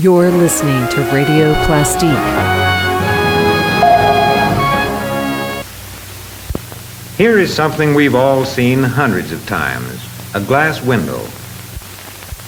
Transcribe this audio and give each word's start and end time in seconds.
You're 0.00 0.30
listening 0.30 0.88
to 0.92 1.02
Radio 1.12 1.52
Plastique. 1.66 2.08
Here 7.18 7.38
is 7.38 7.52
something 7.52 7.92
we've 7.92 8.14
all 8.14 8.46
seen 8.46 8.82
hundreds 8.82 9.30
of 9.30 9.46
times 9.46 10.02
a 10.34 10.40
glass 10.40 10.80
window. 10.80 11.22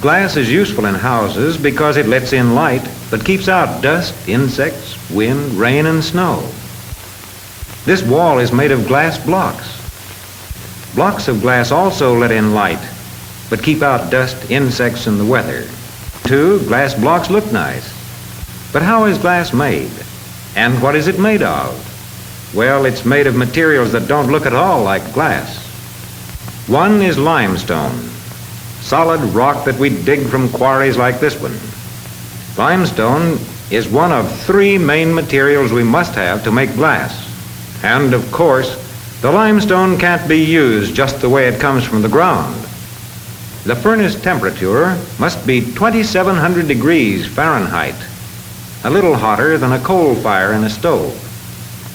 Glass 0.01 0.39
is 0.39 0.51
useful 0.51 0.87
in 0.87 0.95
houses 0.95 1.59
because 1.59 1.99
it 1.99 2.07
lets 2.07 2.33
in 2.33 2.55
light 2.55 2.89
but 3.11 3.23
keeps 3.23 3.49
out 3.51 3.83
dust, 3.83 4.15
insects, 4.27 4.97
wind, 5.11 5.53
rain, 5.53 5.85
and 5.85 6.03
snow. 6.03 6.41
This 7.85 8.03
wall 8.03 8.39
is 8.39 8.51
made 8.51 8.71
of 8.71 8.89
glass 8.89 9.23
blocks. 9.23 9.69
Blocks 10.95 11.29
of 11.29 11.43
glass 11.43 11.71
also 11.71 12.17
let 12.17 12.31
in 12.31 12.55
light 12.55 12.81
but 13.51 13.63
keep 13.63 13.83
out 13.83 14.11
dust, 14.11 14.51
insects, 14.51 15.07
and 15.07 15.21
the 15.21 15.27
weather. 15.27 15.69
Two, 16.33 16.61
glass 16.61 16.95
blocks 16.95 17.29
look 17.29 17.53
nice. 17.53 17.93
But 18.73 18.81
how 18.81 19.05
is 19.05 19.19
glass 19.19 19.53
made? 19.53 19.93
And 20.57 20.81
what 20.81 20.97
is 20.97 21.07
it 21.07 21.19
made 21.19 21.43
of? 21.43 22.55
Well, 22.55 22.87
it's 22.87 23.05
made 23.05 23.27
of 23.27 23.37
materials 23.37 23.93
that 23.93 24.09
don't 24.09 24.33
look 24.33 24.47
at 24.47 24.55
all 24.55 24.83
like 24.83 25.13
glass. 25.13 25.59
One 26.69 27.03
is 27.03 27.19
limestone, 27.19 27.99
solid 28.81 29.21
rock 29.35 29.67
that 29.67 29.79
we 29.79 29.91
dig 29.91 30.27
from 30.27 30.49
quarries 30.49 30.97
like 30.97 31.21
this 31.21 31.39
one. 31.39 31.59
Limestone 32.57 33.39
is 33.71 33.87
one 33.87 34.11
of 34.11 34.41
three 34.47 34.79
main 34.79 35.15
materials 35.15 35.71
we 35.71 35.85
must 35.85 36.15
have 36.15 36.43
to 36.45 36.51
make 36.51 36.73
glass. 36.77 37.13
And 37.85 38.15
of 38.15 38.33
course, 38.33 38.75
the 39.21 39.31
limestone 39.31 39.99
can't 39.99 40.27
be 40.27 40.43
used 40.43 40.95
just 40.95 41.21
the 41.21 41.29
way 41.29 41.49
it 41.49 41.61
comes 41.61 41.85
from 41.85 42.01
the 42.01 42.09
ground. 42.09 42.57
The 43.65 43.77
furnace 43.77 44.21
temperature 44.21 44.99
must 45.21 45.47
be 45.47 45.61
2700 45.61 46.67
degrees 46.67 47.29
Fahrenheit, 47.29 47.95
a 48.83 48.91
little 48.91 49.15
hotter 49.15 49.57
than 49.57 49.71
a 49.71 49.79
coal 49.79 50.17
fire 50.17 50.53
in 50.53 50.65
a 50.65 50.71
stove. 50.71 51.15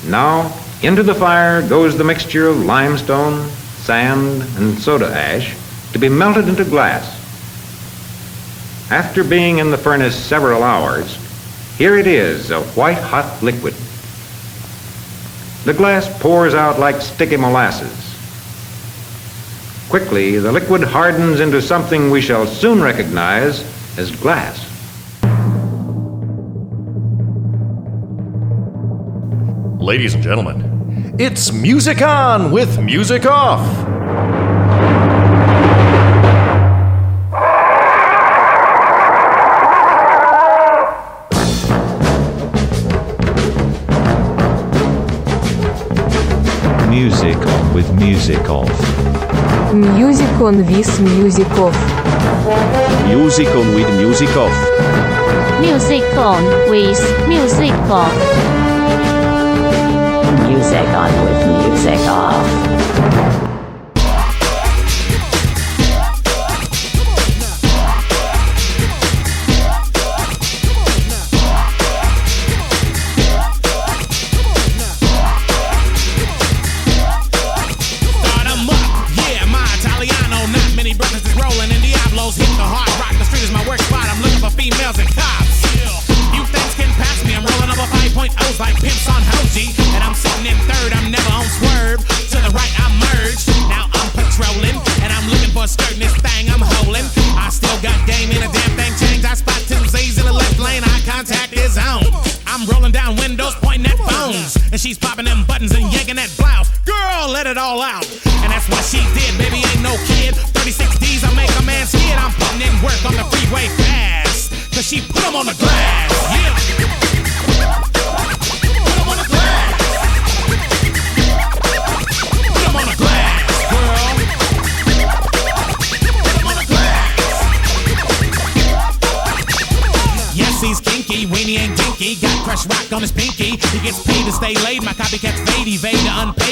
Now, 0.08 0.58
into 0.82 1.04
the 1.04 1.14
fire 1.14 1.68
goes 1.68 1.98
the 1.98 2.06
mixture 2.06 2.48
of 2.48 2.64
limestone, 2.64 3.50
sand, 3.80 4.44
and 4.58 4.80
soda 4.80 5.08
ash 5.08 5.58
to 5.92 6.00
be 6.00 6.08
melted 6.08 6.48
into 6.48 6.64
glass. 6.64 7.16
After 8.90 9.26
being 9.26 9.58
in 9.58 9.70
the 9.70 9.78
furnace 9.78 10.16
several 10.16 10.64
hours, 10.64 11.18
here 11.78 11.98
it 11.98 12.08
is, 12.08 12.50
a 12.50 12.62
white 12.62 12.98
hot 12.98 13.44
liquid. 13.44 13.74
The 15.66 15.74
glass 15.74 16.08
pours 16.22 16.54
out 16.54 16.80
like 16.80 17.02
sticky 17.02 17.36
molasses. 17.36 18.07
Quickly, 19.90 20.38
the 20.38 20.52
liquid 20.52 20.84
hardens 20.84 21.40
into 21.40 21.62
something 21.62 22.12
we 22.12 22.20
shall 22.20 22.46
soon 22.46 22.82
recognize 22.82 23.62
as 23.98 24.12
glass. 24.12 24.66
Ladies 29.82 30.14
and 30.14 30.22
gentlemen, 30.22 31.16
it's 31.18 31.54
Music 31.54 32.02
On 32.02 32.52
with 32.52 32.78
Music 32.82 33.26
Off. 33.26 33.66
Music 46.90 47.38
on 47.38 47.74
with 47.74 47.90
Music 47.94 48.50
Off. 48.50 49.17
Music 49.74 50.28
on 50.42 50.58
with 50.66 51.00
Music 51.02 51.50
Off. 51.52 51.76
Music 53.06 53.48
on 53.50 53.74
with 53.76 53.90
Music 53.98 54.30
Off. 54.38 55.60
Music 55.60 56.04
on 56.18 56.44
with 56.70 57.28
Music 57.28 57.74
Off. 57.92 58.14
Music 60.48 60.88
on 60.88 61.12
with 61.26 61.70
Music 61.70 62.00
Off. 62.08 63.27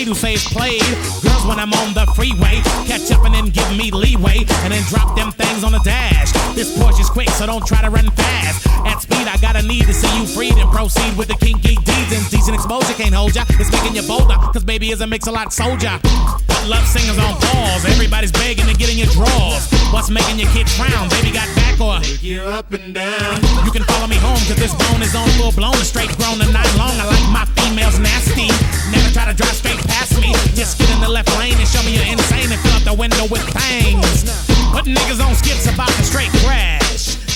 The 0.06 0.12
who 0.12 0.16
say 0.16 0.34
it's 0.34 0.48
played. 0.54 0.82
Girls 1.26 1.46
when 1.46 1.60
I'm 1.60 1.74
on 1.74 1.94
the 1.94 2.06
freeway, 2.14 2.62
catch 2.86 3.10
up 3.12 3.26
and 3.26 3.34
then 3.34 3.50
give 3.50 3.66
me 3.78 3.90
leeway, 3.90 4.46
and 4.62 4.72
then 4.72 4.84
drop 4.90 5.18
them 5.18 5.32
things 5.32 5.64
on 5.64 5.72
the 5.72 5.82
dash. 5.84 6.32
This 6.54 6.78
Porsche's 6.78 7.10
quick, 7.10 7.30
so 7.30 7.46
don't 7.46 7.66
try 7.66 7.82
to 7.82 7.90
run 7.90 8.10
fast. 8.12 8.68
At 8.86 9.02
speed, 9.02 9.28
I 9.28 9.38
gotta 9.42 9.66
need 9.66 9.86
to 9.86 9.94
see 9.94 10.10
you 10.18 10.26
freed 10.26 10.58
and 10.58 10.70
proceed 10.72 11.18
with 11.18 11.28
the 11.28 11.38
kinky 11.42 11.76
deeds. 11.76 12.12
And 12.14 12.22
decent 12.30 12.56
exposure 12.56 12.94
can't 12.94 13.14
hold 13.14 13.36
ya. 13.36 13.44
It's 13.58 13.72
making 13.72 13.96
you 13.96 14.04
bolder, 14.04 14.38
cause 14.54 14.64
baby 14.64 14.92
is 14.92 15.02
a 15.02 15.08
mix 15.08 15.28
a 15.28 15.32
lot 15.32 15.52
soldier. 15.52 15.98
Put 16.02 16.68
love 16.70 16.86
singers 16.86 17.18
on 17.18 17.34
pause. 17.42 17.86
Everybody's 17.86 18.32
begging 18.32 18.68
to 18.70 18.76
get 18.78 18.92
in 18.92 18.98
your 18.98 19.10
drawers. 19.10 19.66
What's 19.90 20.10
making 20.10 20.38
your 20.38 20.50
kid 20.54 20.70
frown? 20.70 21.10
Baby 21.10 21.34
got 21.34 21.50
back 21.58 21.82
or 21.82 21.98
you 22.22 22.42
up 22.42 22.72
and 22.74 22.94
down. 22.94 23.42
You 23.66 23.72
can 23.72 23.84
follow 23.90 24.08
me 24.08 24.18
home, 24.18 24.40
cause 24.46 24.60
this 24.62 24.74
bone 24.76 25.02
is 25.02 25.16
on 25.16 25.28
full 25.42 25.52
blown. 25.52 25.78
Straight 25.82 26.14
grown 26.18 26.42
and 26.42 26.54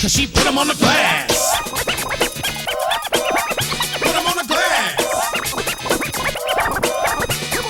Cause 0.10 0.16
she 0.18 0.26
put 0.26 0.44
'em 0.48 0.58
on 0.58 0.68
the 0.68 0.74
glass. 0.74 1.60
Put 4.02 4.16
on 4.16 4.24
the 4.40 4.46
glass. 4.48 4.96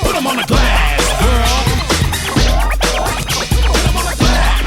Put 0.03 0.15
on 0.15 0.37
the 0.37 0.45
glass, 0.47 1.01
girl. 1.19 1.59
Put 3.67 3.85
'em 3.87 3.97
on 3.97 4.05
the 4.05 4.15
glass. 4.23 4.61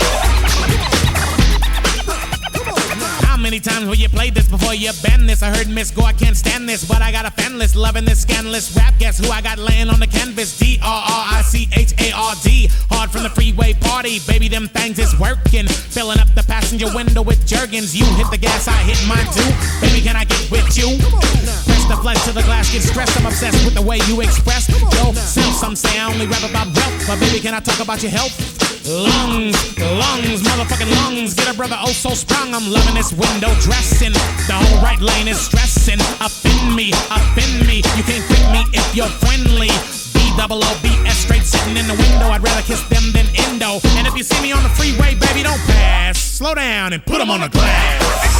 How 3.23 3.39
many 3.39 3.59
times 3.59 3.87
will 3.87 3.95
you 3.95 4.11
play 4.11 4.29
this 4.29 4.49
before 4.49 4.75
you 4.75 4.93
bend 5.03 5.27
this? 5.27 5.43
I 5.43 5.49
heard 5.49 5.69
Miss 5.69 5.91
Go, 5.91 6.03
I 6.03 6.13
can't 6.13 6.37
stand 6.37 6.69
this, 6.69 6.85
but 6.85 7.01
I 7.01 7.11
got 7.11 7.25
a 7.25 7.31
fan 7.31 7.59
list, 7.59 7.75
loving 7.75 8.05
this 8.05 8.21
scandalous 8.21 8.71
rap. 8.77 8.99
Guess 8.99 9.17
who 9.19 9.31
I 9.31 9.41
got 9.41 9.59
laying 9.59 9.89
on 9.89 9.99
the 9.99 10.07
canvas? 10.07 10.59
D 10.59 10.72
baby, 14.21 14.49
them 14.49 14.69
things 14.69 14.99
is 14.99 15.19
working. 15.19 15.67
Filling 15.69 16.19
up 16.19 16.29
the 16.35 16.43
passenger 16.43 16.87
window 16.95 17.23
with 17.23 17.47
Jergens. 17.47 17.95
You 17.95 18.05
hit 18.17 18.31
the 18.31 18.39
gas, 18.39 18.69
I 18.69 18.77
hit 18.83 19.01
mine 19.09 19.27
too. 19.33 19.51
Baby, 19.81 20.01
can 20.01 20.17
I 20.17 20.25
get 20.25 20.51
with 20.51 20.77
you? 20.77 20.99
Press 21.69 21.85
the 21.89 21.97
flesh 21.97 22.25
to 22.25 22.33
the 22.33 22.43
glass, 22.43 22.73
get 22.73 22.83
stressed. 22.83 23.19
I'm 23.19 23.27
obsessed 23.27 23.65
with 23.65 23.75
the 23.75 23.83
way 23.83 23.99
you 24.09 24.21
express 24.21 24.69
yourself. 24.69 25.17
Some 25.17 25.77
say 25.77 25.99
I 25.99 26.13
only 26.13 26.27
rap 26.27 26.43
about 26.49 26.75
wealth, 26.75 27.07
but 27.07 27.21
baby, 27.21 27.41
can 27.41 27.55
I 27.55 27.61
talk 27.61 27.81
about 27.81 28.03
your 28.03 28.11
health? 28.13 28.35
Lungs, 28.87 29.55
lungs, 29.79 30.43
motherfucking 30.43 30.91
lungs. 31.05 31.35
Get 31.35 31.49
a 31.49 31.55
brother 31.55 31.77
oh 31.79 31.93
so 31.93 32.11
sprung. 32.11 32.55
I'm 32.55 32.69
loving 32.71 32.95
this 32.95 33.13
window 33.13 33.55
dressing. 33.61 34.13
The 34.49 34.59
whole 34.59 34.83
right 34.83 35.01
lane 35.01 35.29
is 35.29 35.39
stressing. 35.39 36.01
Up 36.19 36.33
in 36.43 36.75
me, 36.75 36.93
up 37.11 37.23
in 37.39 37.67
me. 37.67 37.77
You 37.95 38.03
can't 38.03 38.25
pick 38.27 38.43
me 38.51 38.65
if 38.73 38.97
you're 38.97 39.13
friendly. 39.23 39.71
B 40.13 40.19
double 40.37 40.65
O 40.65 40.81
B 40.83 40.89
S 41.07 41.12
straight 41.12 41.12
sitting 41.63 41.77
in 41.77 41.87
the 41.87 41.95
window. 41.95 42.29
I'd 42.29 42.43
rather 42.43 42.63
kiss 42.63 42.83
them 42.89 43.13
than 43.13 43.27
endo. 43.35 43.81
And 43.99 44.07
if 44.07 44.17
you 44.17 44.23
see 44.23 44.41
me 44.43 44.53
on 44.53 44.63
the 44.63 44.69
freeway, 44.71 45.15
baby, 45.15 45.43
don't 45.43 45.61
pass. 45.67 46.19
Slow 46.19 46.55
down 46.55 46.93
and 46.93 47.05
put 47.05 47.21
'em 47.21 47.31
on 47.31 47.41
the 47.41 47.49
glass. 47.49 48.32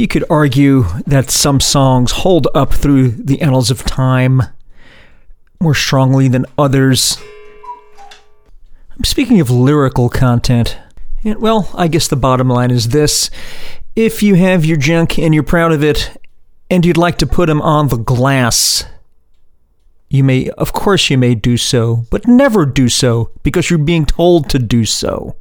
You 0.00 0.08
could 0.08 0.24
argue 0.30 0.84
that 1.06 1.30
some 1.30 1.60
songs 1.60 2.10
hold 2.10 2.48
up 2.54 2.72
through 2.72 3.10
the 3.10 3.42
annals 3.42 3.70
of 3.70 3.84
time 3.84 4.42
more 5.60 5.74
strongly 5.74 6.26
than 6.26 6.46
others. 6.56 7.18
I'm 8.96 9.04
speaking 9.04 9.40
of 9.40 9.50
lyrical 9.50 10.08
content. 10.08 10.78
And, 11.22 11.38
well, 11.38 11.70
I 11.74 11.86
guess 11.86 12.08
the 12.08 12.16
bottom 12.16 12.48
line 12.48 12.70
is 12.70 12.88
this 12.88 13.30
if 13.94 14.22
you 14.22 14.36
have 14.36 14.64
your 14.64 14.78
junk 14.78 15.18
and 15.18 15.34
you're 15.34 15.42
proud 15.42 15.70
of 15.70 15.84
it, 15.84 16.16
and 16.70 16.86
you'd 16.86 16.96
like 16.96 17.18
to 17.18 17.26
put 17.26 17.46
them 17.46 17.60
on 17.60 17.88
the 17.88 17.98
glass, 17.98 18.84
you 20.08 20.24
may, 20.24 20.48
of 20.50 20.72
course, 20.72 21.10
you 21.10 21.18
may 21.18 21.34
do 21.34 21.58
so, 21.58 22.06
but 22.10 22.26
never 22.26 22.64
do 22.64 22.88
so 22.88 23.32
because 23.42 23.68
you're 23.68 23.78
being 23.78 24.06
told 24.06 24.48
to 24.48 24.58
do 24.58 24.86
so. 24.86 25.36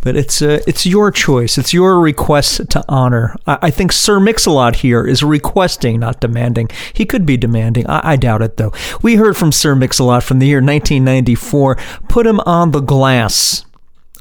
But 0.00 0.16
it's 0.16 0.40
uh, 0.40 0.60
it's 0.66 0.86
your 0.86 1.10
choice. 1.10 1.58
It's 1.58 1.72
your 1.72 1.98
request 1.98 2.70
to 2.70 2.84
honor. 2.88 3.34
I, 3.46 3.58
I 3.62 3.70
think 3.70 3.90
Sir 3.92 4.20
Mix-a-Lot 4.20 4.76
here 4.76 5.06
is 5.06 5.22
requesting, 5.22 6.00
not 6.00 6.20
demanding. 6.20 6.68
He 6.92 7.04
could 7.04 7.26
be 7.26 7.36
demanding. 7.36 7.86
I, 7.88 8.12
I 8.12 8.16
doubt 8.16 8.42
it, 8.42 8.56
though. 8.56 8.72
We 9.02 9.16
heard 9.16 9.36
from 9.36 9.50
Sir 9.50 9.74
Mix-a-Lot 9.74 10.22
from 10.22 10.38
the 10.38 10.46
year 10.46 10.58
1994. 10.58 11.76
Put 12.08 12.26
him 12.26 12.40
on 12.40 12.70
the 12.70 12.80
glass 12.80 13.64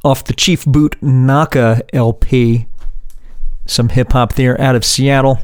off 0.03 0.23
the 0.23 0.33
Chief 0.33 0.65
Boot 0.65 0.99
Knocka 1.01 1.81
LP 1.93 2.67
some 3.65 3.89
hip 3.89 4.13
hop 4.13 4.33
there 4.33 4.59
out 4.59 4.75
of 4.75 4.85
Seattle. 4.85 5.39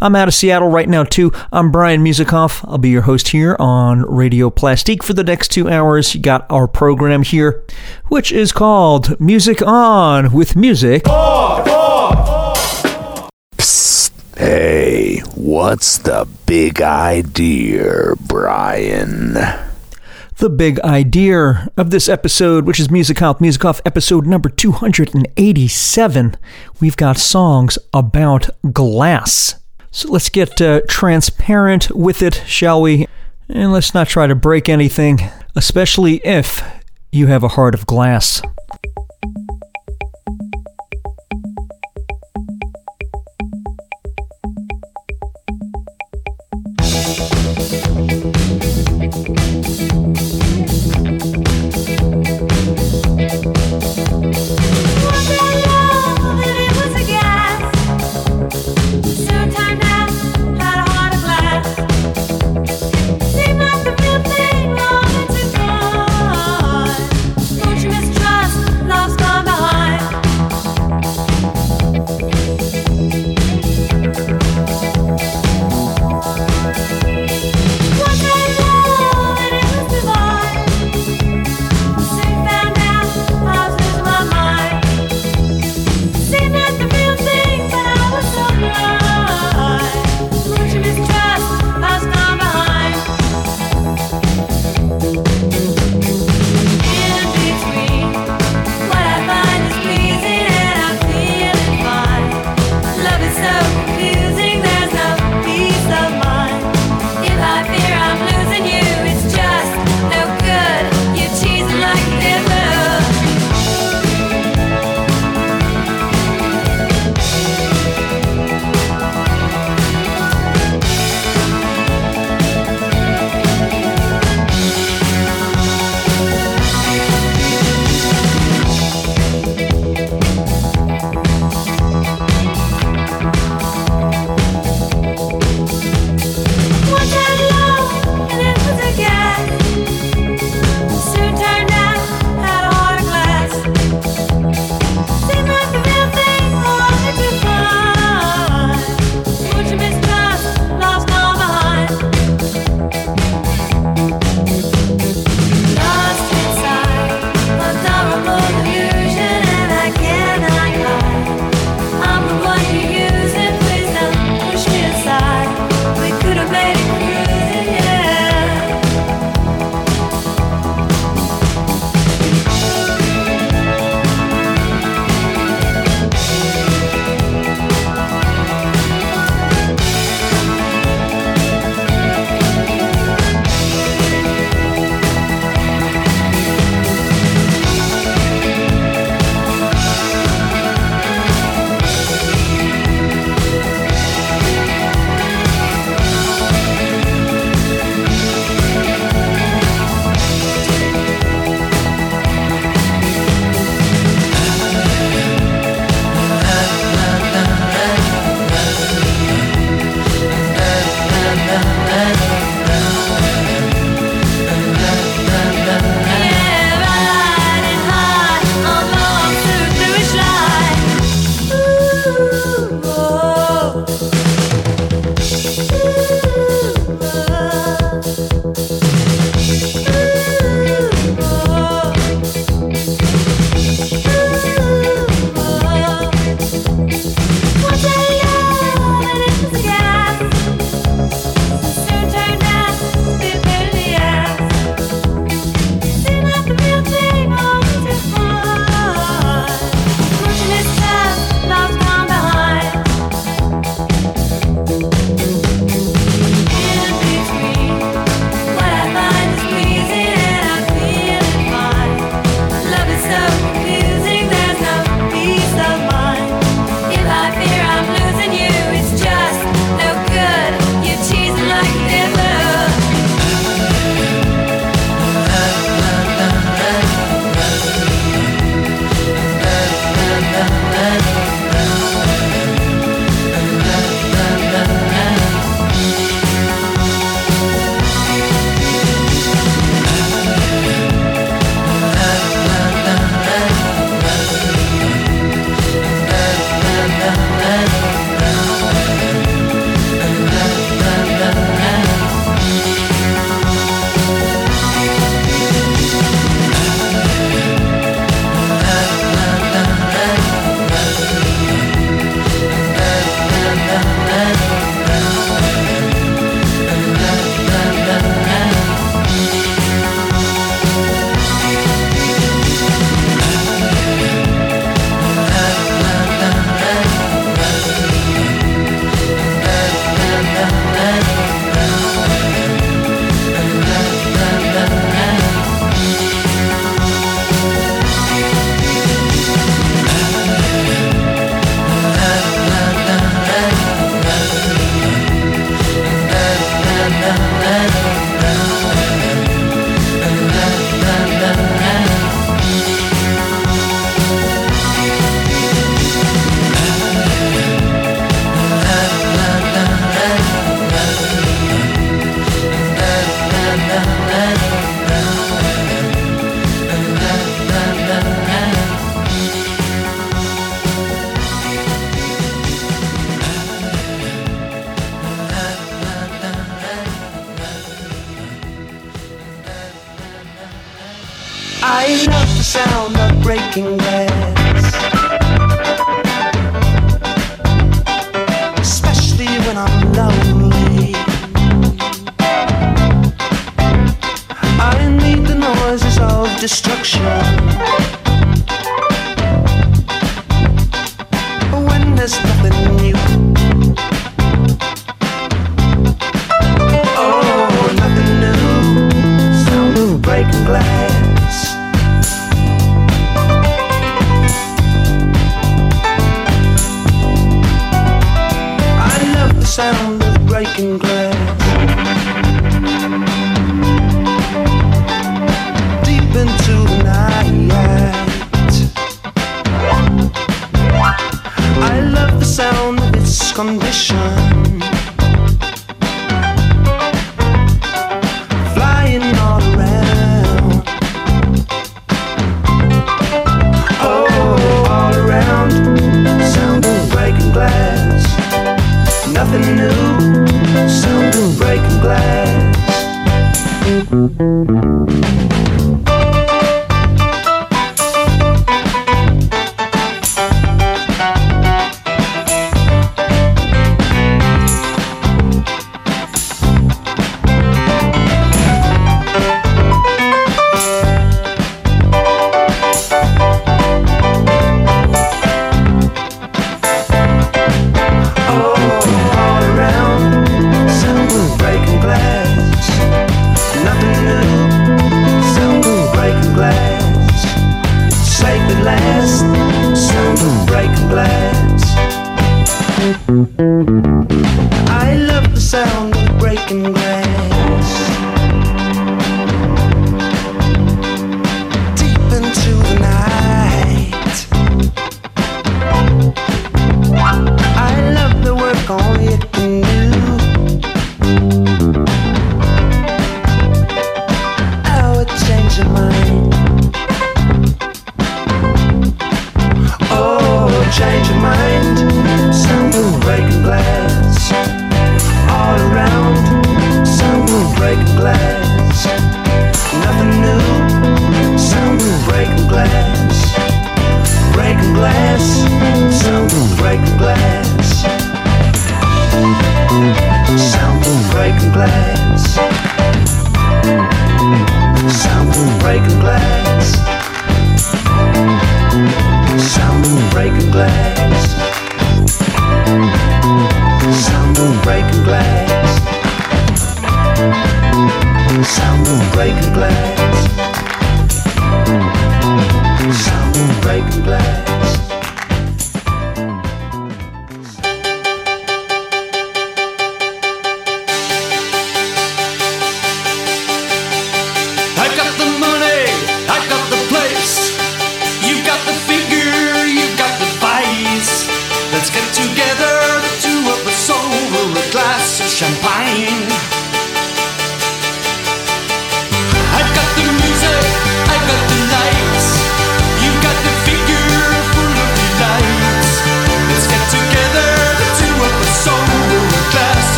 I'm 0.00 0.16
out 0.16 0.28
of 0.28 0.34
Seattle 0.34 0.68
right 0.68 0.88
now, 0.88 1.04
too. 1.04 1.32
I'm 1.52 1.70
Brian 1.70 2.02
Musikoff. 2.04 2.64
I'll 2.68 2.78
be 2.78 2.90
your 2.90 3.02
host 3.02 3.28
here 3.28 3.56
on 3.58 4.02
Radio 4.02 4.50
Plastique 4.50 5.02
for 5.02 5.12
the 5.12 5.24
next 5.24 5.48
two 5.48 5.68
hours. 5.68 6.14
You 6.14 6.20
got 6.20 6.46
our 6.50 6.66
program 6.66 7.22
here, 7.22 7.64
which 8.06 8.32
is 8.32 8.52
called 8.52 9.20
Music 9.20 9.62
On 9.62 10.32
with 10.32 10.56
Music. 10.56 11.04
Psst. 13.58 14.10
Hey, 14.36 15.20
what's 15.34 15.98
the 15.98 16.26
big 16.46 16.82
idea, 16.82 18.12
Brian? 18.20 19.36
The 20.36 20.50
big 20.50 20.78
idea 20.80 21.68
of 21.76 21.90
this 21.90 22.08
episode, 22.08 22.66
which 22.66 22.78
is 22.78 22.90
Music 22.90 23.22
Off, 23.22 23.40
Music 23.40 23.64
Off 23.64 23.80
episode 23.86 24.26
number 24.26 24.48
287. 24.48 26.36
We've 26.80 26.96
got 26.96 27.16
songs 27.16 27.78
about 27.94 28.50
glass. 28.72 29.54
So 29.90 30.10
let's 30.10 30.28
get 30.28 30.60
uh, 30.60 30.82
transparent 30.88 31.90
with 31.90 32.22
it, 32.22 32.42
shall 32.46 32.82
we? 32.82 33.06
And 33.48 33.72
let's 33.72 33.94
not 33.94 34.08
try 34.08 34.26
to 34.26 34.34
break 34.34 34.68
anything, 34.68 35.20
especially 35.54 36.16
if 36.16 36.62
you 37.12 37.28
have 37.28 37.42
a 37.42 37.48
heart 37.48 37.74
of 37.74 37.86
glass. 37.86 38.42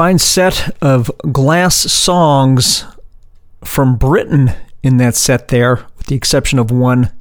Fine 0.00 0.18
set 0.18 0.74
of 0.80 1.10
glass 1.30 1.76
songs 1.76 2.86
from 3.62 3.96
Britain 3.96 4.50
in 4.82 4.96
that 4.96 5.14
set 5.14 5.48
there, 5.48 5.84
with 5.98 6.06
the 6.06 6.14
exception 6.14 6.58
of 6.58 6.70
one. 6.70 7.12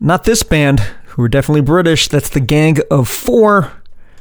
Not 0.00 0.24
this 0.24 0.42
band, 0.42 0.80
who 0.80 1.22
are 1.22 1.28
definitely 1.28 1.60
British. 1.60 2.08
That's 2.08 2.30
the 2.30 2.40
Gang 2.40 2.78
of 2.90 3.06
Four. 3.06 3.70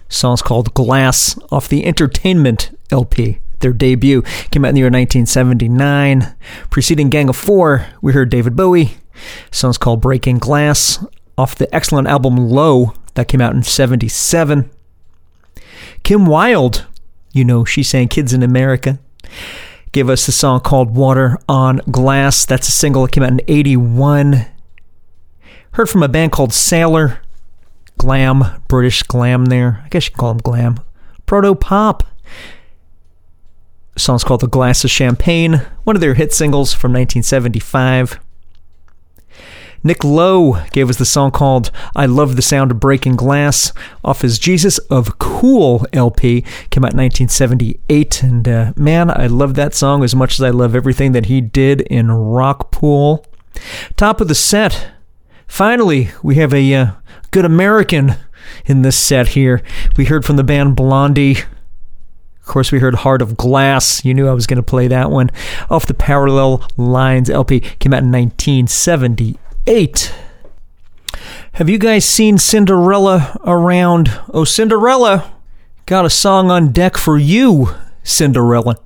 Song's 0.08 0.44
called 0.44 0.76
Glass 0.76 1.36
off 1.52 1.68
the 1.68 1.84
Entertainment 1.84 2.78
LP. 2.92 3.40
Their 3.62 3.74
debut 3.74 4.22
came 4.52 4.64
out 4.64 4.70
in 4.70 4.76
the 4.76 4.82
year 4.82 4.92
1979. 4.92 6.36
Preceding 6.70 7.10
Gang 7.10 7.28
of 7.28 7.36
Four, 7.36 7.88
we 8.04 8.14
heard 8.14 8.30
David 8.30 8.56
Bowie. 8.56 8.98
Song's 9.50 9.80
called 9.80 10.00
Breaking 10.00 10.38
Glass 10.38 11.04
off 11.40 11.56
the 11.56 11.74
excellent 11.74 12.08
album 12.08 12.36
Low 12.36 12.94
that 13.16 13.28
came 13.28 13.42
out 13.42 13.56
in 13.56 13.64
77. 13.64 14.70
Kim 16.04 16.26
Wilde, 16.26 16.86
you 17.32 17.46
know, 17.46 17.66
she 17.66 17.84
sang 17.84 18.08
Kids 18.08 18.34
in 18.34 18.44
America, 18.44 19.00
gave 19.92 20.10
us 20.10 20.28
a 20.28 20.32
song 20.32 20.62
called 20.62 20.96
Water 20.96 21.38
on 21.48 21.82
Glass. 21.92 22.46
That's 22.46 22.68
a 22.68 22.72
single 22.72 23.06
that 23.06 23.12
came 23.12 23.24
out 23.24 23.32
in 23.32 23.42
81. 23.48 24.46
Heard 25.72 25.90
from 25.90 26.04
a 26.04 26.08
band 26.08 26.32
called 26.32 26.54
Sailor. 26.54 27.22
Glam, 27.98 28.64
British 28.70 29.04
glam 29.04 29.46
there. 29.46 29.82
I 29.84 29.90
guess 29.90 30.06
you 30.06 30.12
can 30.12 30.20
call 30.20 30.34
them 30.34 30.42
glam. 30.42 30.80
Proto 31.26 31.54
pop. 31.54 32.04
Song's 33.98 34.24
called 34.24 34.40
The 34.40 34.48
Glass 34.48 34.86
of 34.86 34.90
Champagne, 34.90 35.62
one 35.84 35.98
of 35.98 36.00
their 36.00 36.14
hit 36.14 36.34
singles 36.34 36.74
from 36.74 36.94
1975. 36.94 38.20
Nick 39.84 40.04
Lowe 40.04 40.62
gave 40.72 40.90
us 40.90 40.98
the 40.98 41.06
song 41.06 41.32
called 41.32 41.72
I 41.96 42.06
Love 42.06 42.36
the 42.36 42.42
Sound 42.42 42.72
of 42.72 42.80
Breaking 42.80 43.16
Glass 43.16 43.72
off 44.04 44.22
his 44.22 44.38
Jesus 44.38 44.78
of 44.90 45.20
Cool 45.20 45.86
LP. 45.94 46.42
Came 46.70 46.84
out 46.84 46.94
in 46.94 47.00
1978. 47.00 48.24
And 48.24 48.48
uh, 48.48 48.74
man, 48.76 49.10
I 49.10 49.28
love 49.28 49.56
that 49.56 49.74
song 49.74 50.04
as 50.04 50.14
much 50.14 50.34
as 50.34 50.42
I 50.42 50.50
love 50.50 50.76
everything 50.76 51.14
that 51.14 51.28
he 51.28 51.40
did 51.40 51.82
in 51.82 52.08
Rockpile. 52.08 53.24
Top 53.96 54.20
of 54.20 54.28
the 54.28 54.36
set. 54.36 54.92
Finally, 55.48 56.10
we 56.22 56.36
have 56.36 56.54
a 56.54 56.74
uh, 56.74 56.92
good 57.32 57.46
American 57.46 58.16
in 58.66 58.82
this 58.82 58.98
set 58.98 59.30
here. 59.30 59.62
We 59.98 60.06
heard 60.06 60.26
from 60.26 60.36
the 60.36 60.44
band 60.44 60.76
Blondie. 60.76 61.38
Of 62.42 62.46
course, 62.46 62.72
we 62.72 62.80
heard 62.80 62.96
Heart 62.96 63.22
of 63.22 63.38
Glass. 63.38 64.04
You 64.04 64.14
knew 64.14 64.28
I 64.28 64.34
was 64.34 64.48
going 64.48 64.58
to 64.58 64.64
play 64.64 64.88
that 64.88 65.12
one. 65.12 65.30
Off 65.70 65.86
the 65.86 65.94
Parallel 65.94 66.68
Lines 66.78 67.30
LP. 67.30 67.60
Came 67.60 67.94
out 67.94 68.04
in 68.04 68.12
1978. 68.12 69.40
Have 71.54 71.70
you 71.70 71.78
guys 71.78 72.04
seen 72.04 72.40
Cinderella 72.40 73.40
around? 73.46 74.20
Oh, 74.34 74.44
Cinderella! 74.44 75.32
Got 75.86 76.06
a 76.06 76.10
song 76.10 76.50
on 76.50 76.72
deck 76.72 76.98
for 76.98 77.20
you, 77.20 77.70
Cinderella. 78.02 78.80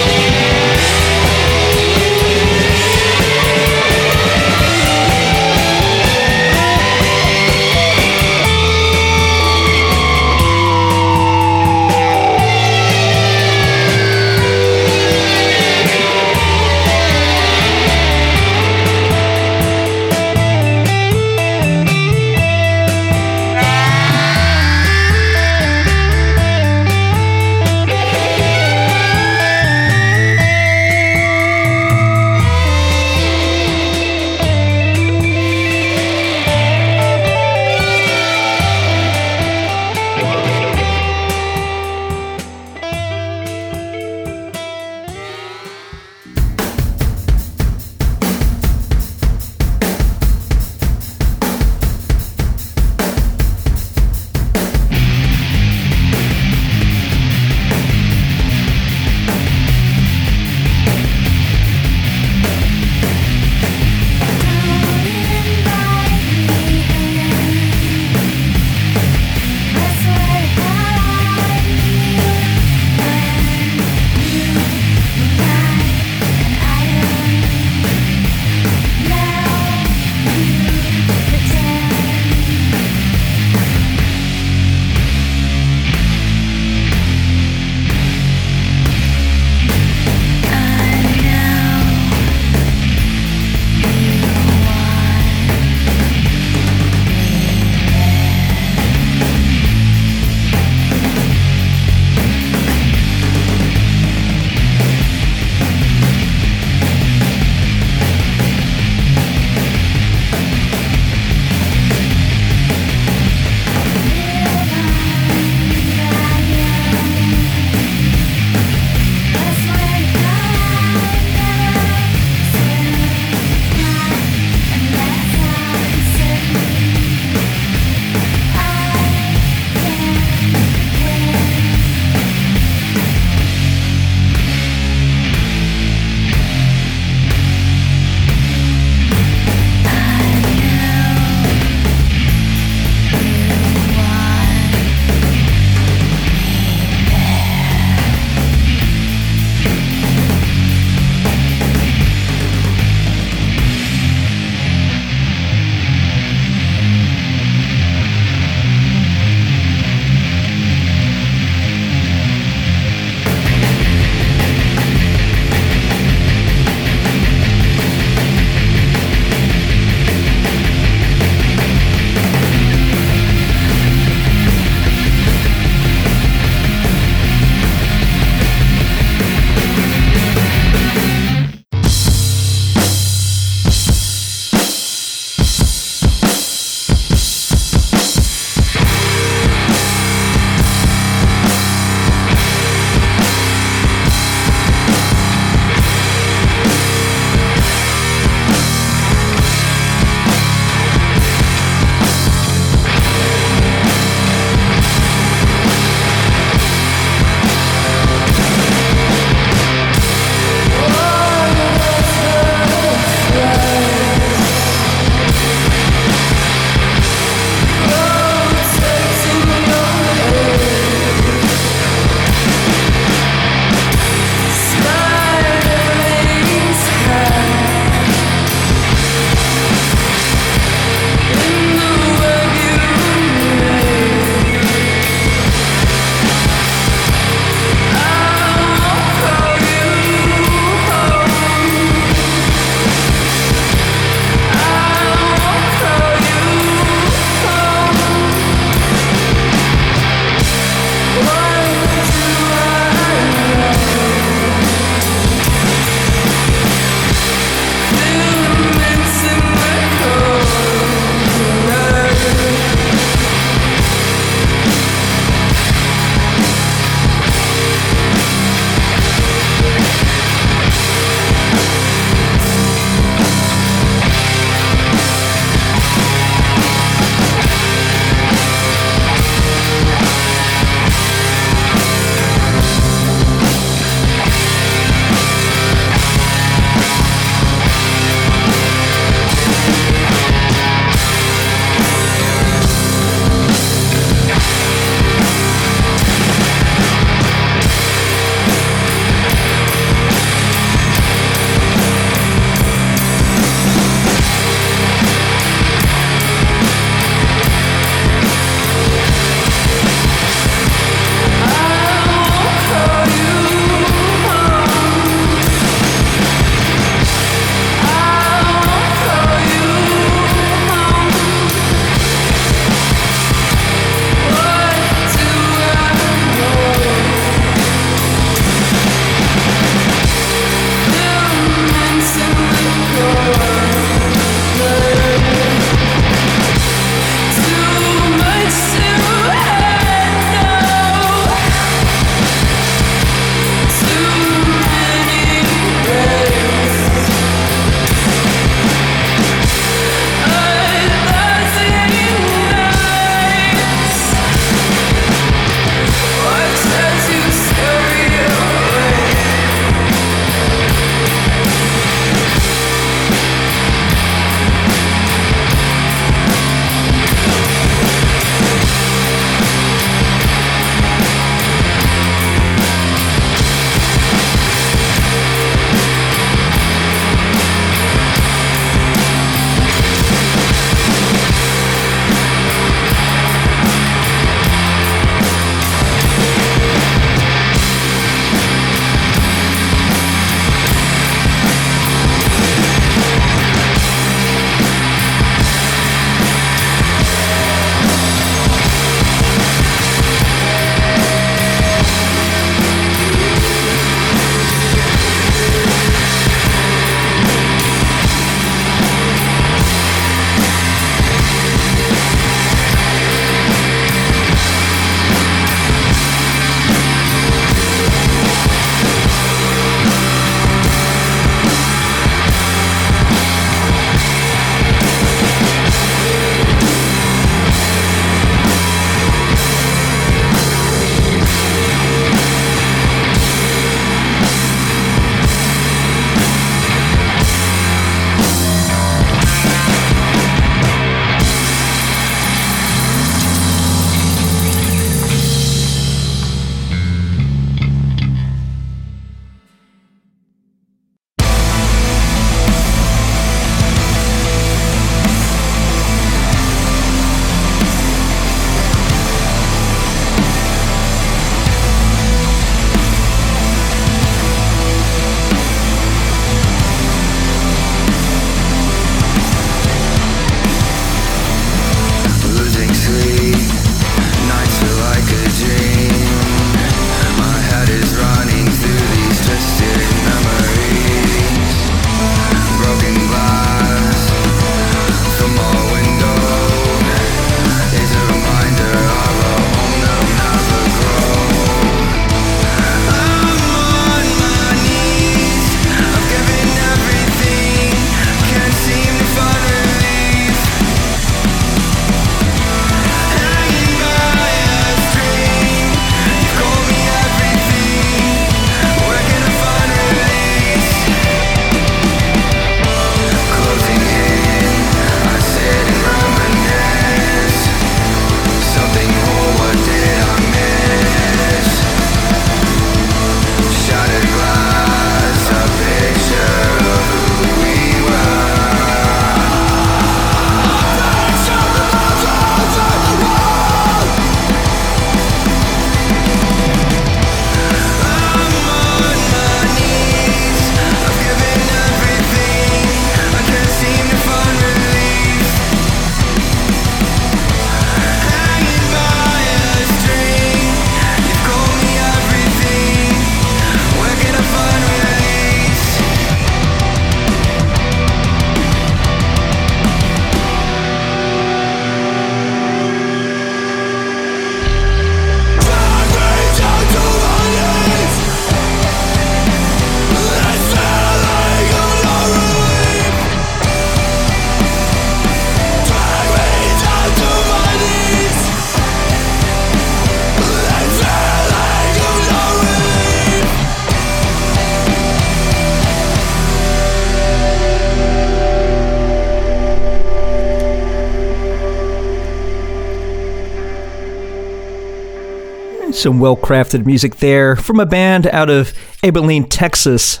Some 595.86 596.00
well 596.00 596.16
crafted 596.16 596.66
music 596.66 596.96
there 596.96 597.36
from 597.36 597.60
a 597.60 597.64
band 597.64 598.08
out 598.08 598.28
of 598.28 598.52
Abilene, 598.82 599.28
Texas, 599.28 600.00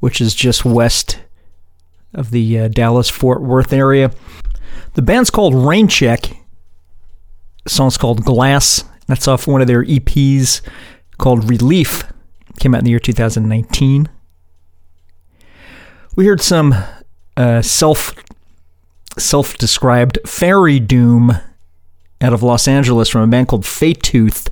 which 0.00 0.20
is 0.20 0.34
just 0.34 0.64
west 0.64 1.20
of 2.12 2.32
the 2.32 2.58
uh, 2.58 2.66
Dallas 2.66 3.08
Fort 3.08 3.40
Worth 3.40 3.72
area. 3.72 4.10
The 4.94 5.02
band's 5.02 5.30
called 5.30 5.54
Rain 5.54 5.86
Check. 5.86 6.22
The 7.62 7.70
song's 7.70 7.96
called 7.96 8.24
Glass. 8.24 8.82
That's 9.06 9.28
off 9.28 9.46
one 9.46 9.60
of 9.60 9.68
their 9.68 9.84
EPs 9.84 10.62
called 11.16 11.48
Relief. 11.48 12.12
Came 12.58 12.74
out 12.74 12.78
in 12.78 12.86
the 12.86 12.90
year 12.90 12.98
2019. 12.98 14.08
We 16.16 16.26
heard 16.26 16.40
some 16.40 16.74
uh, 17.36 17.62
self 17.62 18.16
self 19.16 19.56
described 19.58 20.18
fairy 20.26 20.80
doom 20.80 21.36
out 22.20 22.32
of 22.32 22.42
Los 22.42 22.66
Angeles 22.66 23.08
from 23.08 23.20
a 23.22 23.28
band 23.28 23.46
called 23.46 23.62
Faetooth. 23.62 24.48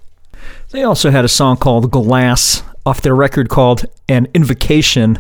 They 0.71 0.83
also 0.83 1.11
had 1.11 1.25
a 1.25 1.29
song 1.29 1.57
called 1.57 1.91
Glass 1.91 2.63
off 2.85 3.01
their 3.01 3.15
record 3.15 3.49
called 3.49 3.87
An 4.09 4.29
Invocation, 4.35 5.19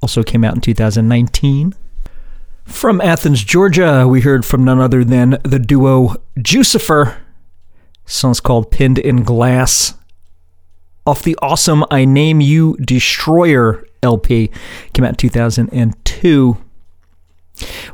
also 0.00 0.22
came 0.22 0.44
out 0.44 0.54
in 0.54 0.60
2019. 0.60 1.74
From 2.64 3.00
Athens, 3.00 3.42
Georgia, 3.42 4.06
we 4.06 4.20
heard 4.20 4.44
from 4.44 4.64
none 4.64 4.80
other 4.80 5.04
than 5.04 5.38
the 5.42 5.58
duo 5.58 6.14
Jucifer. 6.38 7.16
Song's 8.06 8.40
called 8.40 8.70
Pinned 8.70 8.98
in 8.98 9.24
Glass. 9.24 9.94
Off 11.06 11.22
the 11.22 11.36
awesome 11.42 11.84
I 11.90 12.04
Name 12.04 12.40
You 12.40 12.76
Destroyer 12.76 13.84
LP, 14.02 14.50
came 14.92 15.04
out 15.04 15.10
in 15.10 15.16
2002. 15.16 16.63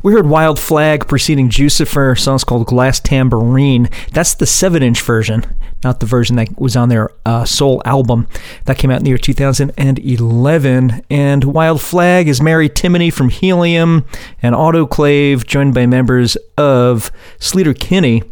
We 0.02 0.12
heard 0.12 0.26
Wild 0.26 0.58
Flag 0.58 1.06
preceding 1.06 1.50
Jucifer. 1.50 2.18
Song's 2.18 2.44
called 2.44 2.66
Glass 2.66 2.98
Tambourine. 3.00 3.90
That's 4.12 4.34
the 4.34 4.46
7 4.46 4.82
inch 4.82 5.02
version, 5.02 5.44
not 5.84 6.00
the 6.00 6.06
version 6.06 6.36
that 6.36 6.58
was 6.58 6.76
on 6.76 6.88
their 6.88 7.10
uh, 7.26 7.44
sole 7.44 7.82
album. 7.84 8.26
That 8.64 8.78
came 8.78 8.90
out 8.90 8.98
in 8.98 9.04
the 9.04 9.10
year 9.10 9.18
2011. 9.18 11.02
And 11.10 11.44
Wild 11.44 11.80
Flag 11.82 12.28
is 12.28 12.40
Mary 12.40 12.70
Timony 12.70 13.12
from 13.12 13.28
Helium 13.28 14.06
and 14.40 14.54
Autoclave, 14.54 15.46
joined 15.46 15.74
by 15.74 15.84
members 15.84 16.36
of 16.56 17.12
Sleater-Kinney. 17.38 18.22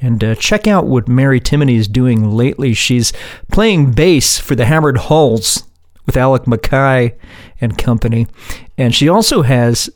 And 0.00 0.24
uh, 0.24 0.34
check 0.34 0.66
out 0.66 0.86
what 0.86 1.08
Mary 1.08 1.40
Timony 1.40 1.76
is 1.76 1.88
doing 1.88 2.30
lately. 2.30 2.72
She's 2.74 3.12
playing 3.52 3.92
bass 3.92 4.38
for 4.38 4.54
the 4.54 4.66
Hammered 4.66 4.96
Hulls 4.96 5.64
with 6.06 6.16
Alec 6.16 6.44
MacKaye 6.44 7.14
and 7.60 7.78
company. 7.78 8.26
And 8.76 8.94
she 8.94 9.08
also 9.08 9.42
has 9.42 9.90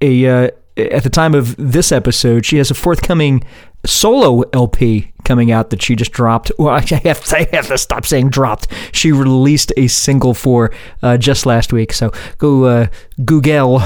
a 0.00 0.26
uh, 0.26 0.50
at 0.76 1.04
the 1.04 1.10
time 1.10 1.34
of 1.34 1.54
this 1.56 1.92
episode, 1.92 2.44
she 2.44 2.58
has 2.58 2.70
a 2.70 2.74
forthcoming 2.74 3.44
solo 3.86 4.42
LP 4.52 5.12
coming 5.24 5.52
out 5.52 5.70
that 5.70 5.82
she 5.82 5.94
just 5.94 6.12
dropped. 6.12 6.50
Well, 6.58 6.68
I 6.74 6.80
have 6.80 7.24
to, 7.24 7.36
I 7.36 7.48
have 7.56 7.68
to 7.68 7.78
stop 7.78 8.04
saying 8.04 8.30
dropped. 8.30 8.68
She 8.92 9.12
released 9.12 9.72
a 9.76 9.86
single 9.86 10.34
for 10.34 10.72
uh, 11.02 11.16
just 11.16 11.46
last 11.46 11.72
week. 11.72 11.92
So 11.92 12.10
go 12.38 12.64
uh, 12.64 12.86
Google 13.24 13.82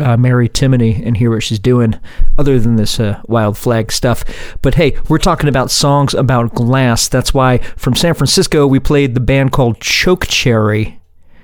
uh, 0.00 0.16
Mary 0.16 0.48
Timony 0.48 1.04
and 1.04 1.16
hear 1.16 1.30
what 1.30 1.42
she's 1.42 1.58
doing, 1.58 1.98
other 2.38 2.58
than 2.58 2.76
this 2.76 3.00
uh, 3.00 3.22
wild 3.26 3.56
flag 3.56 3.90
stuff. 3.90 4.24
But 4.60 4.74
hey, 4.74 4.98
we're 5.08 5.18
talking 5.18 5.48
about 5.48 5.70
songs 5.70 6.12
about 6.12 6.54
glass. 6.54 7.08
That's 7.08 7.32
why 7.32 7.58
from 7.76 7.94
San 7.94 8.14
Francisco 8.14 8.66
we 8.66 8.80
played 8.80 9.14
the 9.14 9.20
band 9.20 9.52
called 9.52 9.80
Chokecherry. 9.80 10.98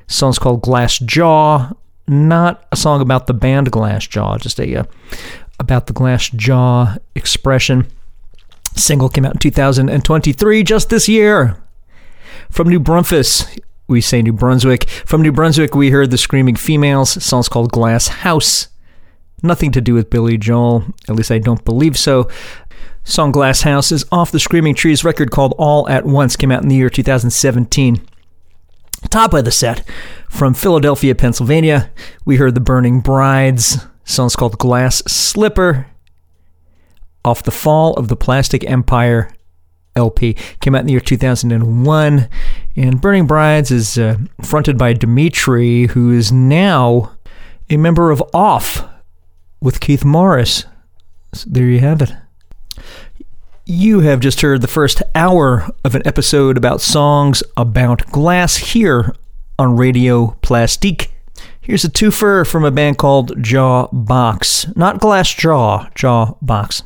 Song's 0.09 0.39
called 0.39 0.63
Glass 0.63 0.99
Jaw 0.99 1.73
not 2.09 2.67
a 2.73 2.77
song 2.77 3.01
about 3.01 3.27
the 3.27 3.35
band 3.35 3.71
Glass 3.71 4.07
Jaw, 4.07 4.39
just 4.39 4.59
a 4.59 4.77
uh, 4.77 4.85
about 5.61 5.87
the 5.87 5.93
Glass 5.93 6.31
Jaw 6.31 6.97
expression. 7.15 7.87
Single 8.77 9.09
came 9.09 9.25
out 9.25 9.35
in 9.35 9.39
2023, 9.39 10.63
just 10.63 10.89
this 10.89 11.09
year. 11.09 11.63
From 12.51 12.69
New 12.69 12.81
Braunfels, 12.81 13.47
we 13.89 14.01
say 14.01 14.23
New 14.23 14.33
Brunswick. 14.33 14.89
From 14.89 15.23
New 15.23 15.33
Brunswick, 15.33 15.75
we 15.75 15.91
heard 15.91 16.11
the 16.11 16.19
Screaming 16.19 16.57
Females. 16.57 17.23
Song's 17.23 17.49
called 17.49 17.73
Glass 17.73 18.09
House. 18.09 18.69
Nothing 19.43 19.73
to 19.73 19.81
do 19.81 19.95
with 19.95 20.11
Billy 20.11 20.37
Joel, 20.37 20.85
at 21.09 21.15
least 21.15 21.31
I 21.31 21.39
don't 21.39 21.65
believe 21.65 21.97
so. 21.97 22.29
Song 23.05 23.33
Glass 23.33 23.63
House 23.63 23.91
is 23.91 24.05
off 24.13 24.31
the 24.31 24.41
Screaming 24.41 24.75
Trees 24.75 25.05
record 25.05 25.31
called 25.31 25.55
All 25.59 25.89
at 25.89 26.05
Once, 26.05 26.37
came 26.37 26.53
out 26.53 26.63
in 26.63 26.69
the 26.69 26.77
year 26.77 26.91
2017. 26.91 28.07
Top 29.11 29.33
of 29.33 29.45
the 29.45 29.51
set, 29.51 29.87
from 30.29 30.55
Philadelphia, 30.55 31.15
Pennsylvania, 31.15 31.91
we 32.25 32.37
heard 32.37 32.55
The 32.55 32.61
Burning 32.61 33.01
Brides. 33.01 33.79
Song's 34.05 34.37
called 34.37 34.59
Glass 34.59 34.99
Slipper. 35.07 35.87
Off 37.25 37.43
the 37.43 37.51
Fall 37.51 37.95
of 37.95 38.09
the 38.09 38.17
Plastic 38.17 38.65
Empire 38.69 39.31
LP. 39.97 40.35
Came 40.61 40.75
out 40.75 40.83
in 40.83 40.87
the 40.87 40.93
year 40.93 41.01
2001. 41.01 42.29
And 42.77 43.01
Burning 43.01 43.27
Brides 43.27 43.71
is 43.71 43.99
uh, 43.99 44.19
fronted 44.43 44.79
by 44.79 44.93
Dimitri, 44.93 45.87
who 45.87 46.13
is 46.13 46.31
now 46.31 47.17
a 47.69 47.77
member 47.77 48.11
of 48.11 48.23
Off 48.33 48.85
with 49.61 49.81
Keith 49.81 50.05
Morris. 50.05 50.65
So 51.35 51.49
there 51.51 51.67
you 51.67 51.81
have 51.81 52.01
it. 52.01 52.13
You 53.67 54.01
have 54.01 54.21
just 54.21 54.41
heard 54.41 54.63
the 54.63 54.69
first 54.69 55.03
hour 55.15 55.69
of 55.85 55.95
an 55.95 56.03
episode 56.07 56.57
about 56.57 56.81
songs 56.81 57.43
about 57.57 58.11
glass 58.11 58.57
here 58.57 59.15
on 59.59 59.77
Radio 59.77 60.37
Plastique. 60.43 61.13
Here's 61.61 61.85
a 61.85 61.91
twofer 61.91 62.47
from 62.47 62.65
a 62.65 62.71
band 62.71 62.99
called 62.99 63.37
Jawbox. 63.43 64.77
Not 64.77 65.01
Glass 65.01 65.35
Jaw, 65.35 65.89
Jawbox. 65.95 66.83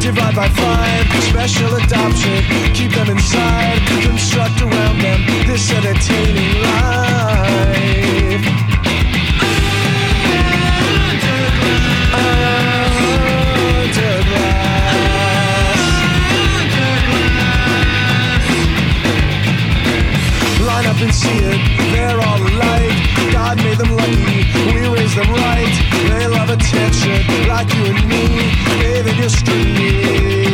Divide 0.00 0.34
by 0.34 0.48
five, 0.48 1.22
special 1.22 1.74
adoption, 1.74 2.42
keep 2.72 2.92
them 2.92 3.10
inside, 3.10 3.78
construct 4.02 4.62
around 4.62 4.98
them 5.00 5.20
this 5.46 5.70
entertaining 5.70 6.62
life. 6.62 7.47
Up 21.02 21.12
see 21.12 21.38
it, 21.38 21.92
they're 21.92 22.20
all 22.20 22.42
alike. 22.42 22.98
God 23.32 23.56
made 23.58 23.78
them 23.78 23.94
lucky, 23.94 24.44
we 24.72 24.88
raised 24.88 25.16
them 25.16 25.30
right. 25.30 25.74
They 26.08 26.26
love 26.26 26.50
attention, 26.50 27.46
like 27.46 27.72
you 27.74 27.84
and 27.84 28.08
me, 28.08 28.50
bathing 28.80 29.16
your 29.16 29.28
street. 29.28 30.47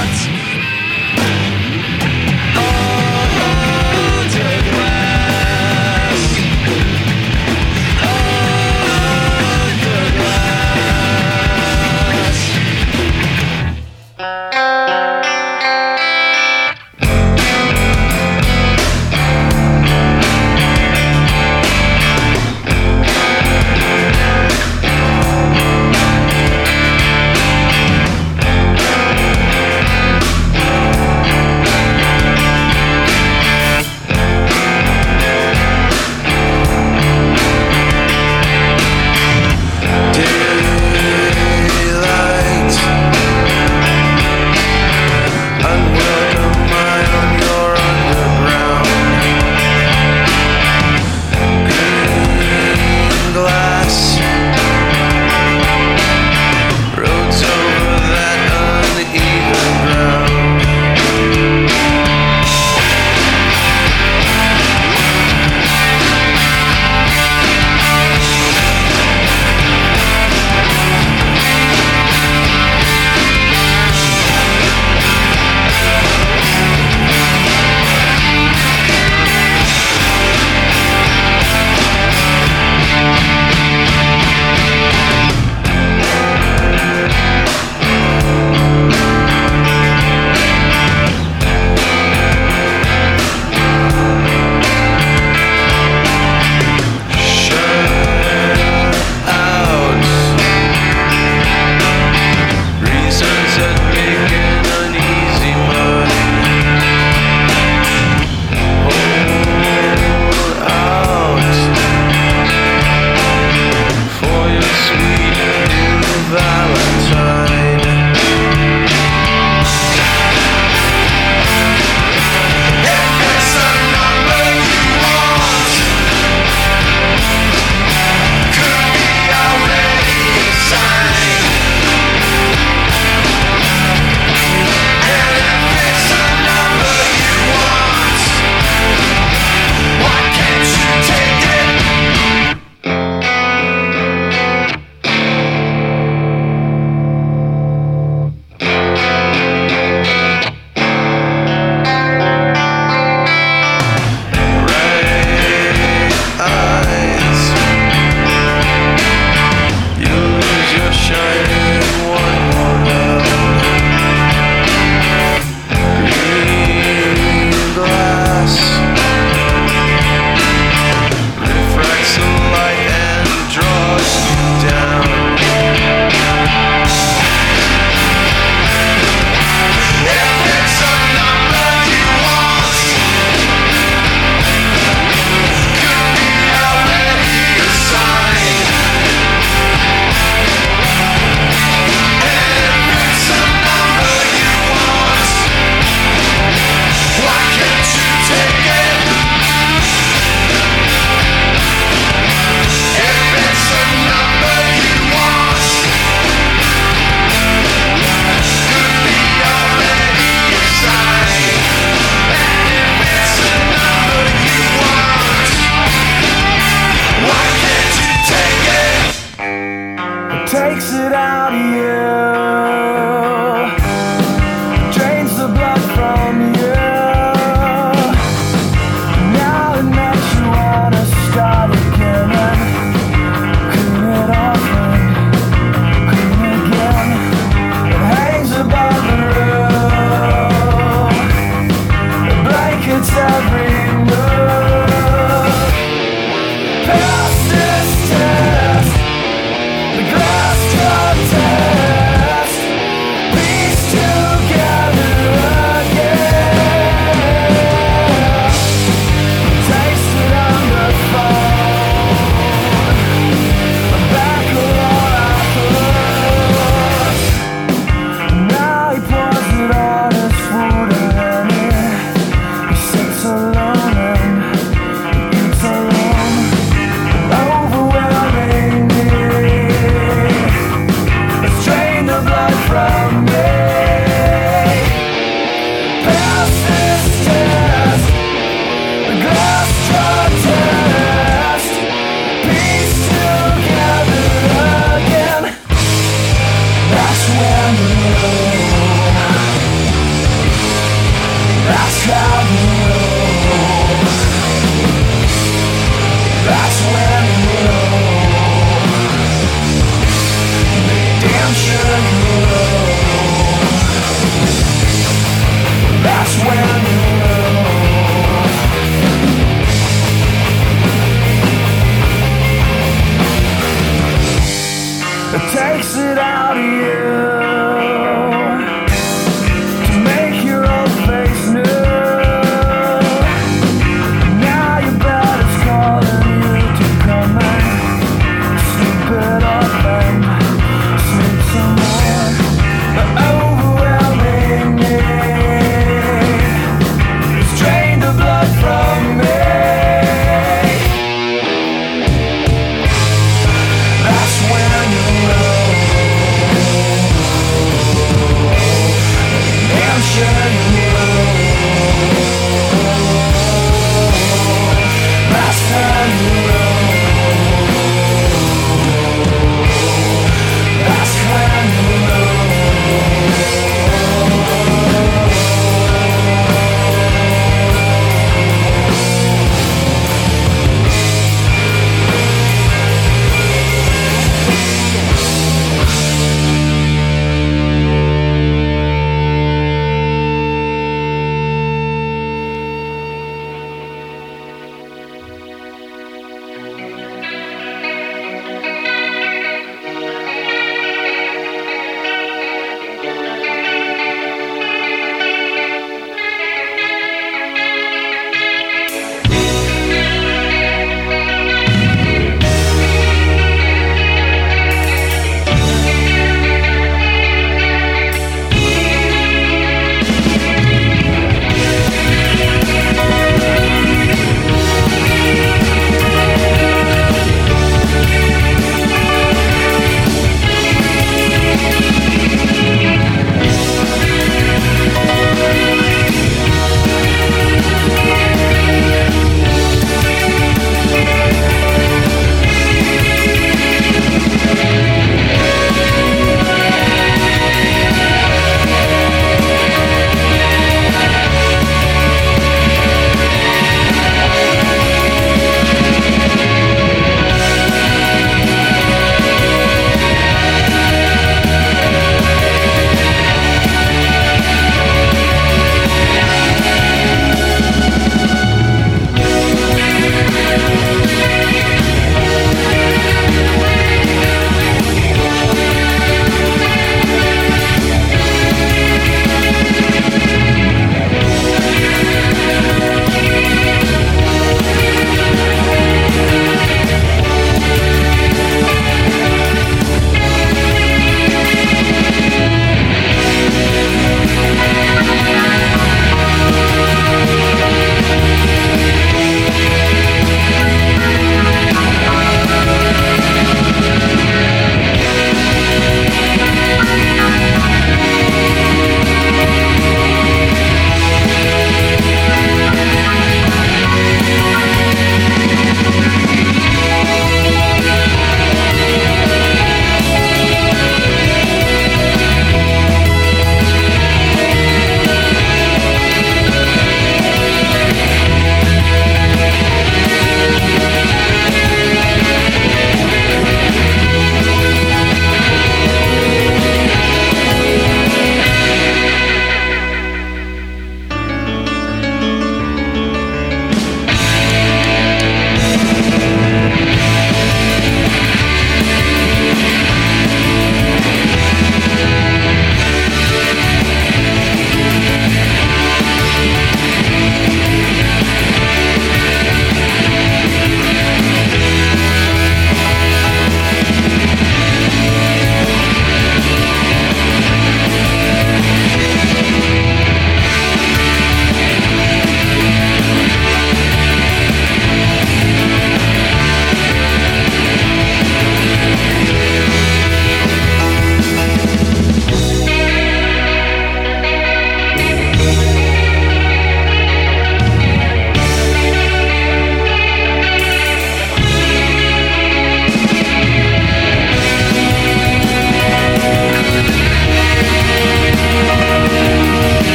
thoughts 0.00 0.29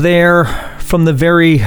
There 0.00 0.44
from 0.78 1.04
the 1.04 1.12
very 1.12 1.60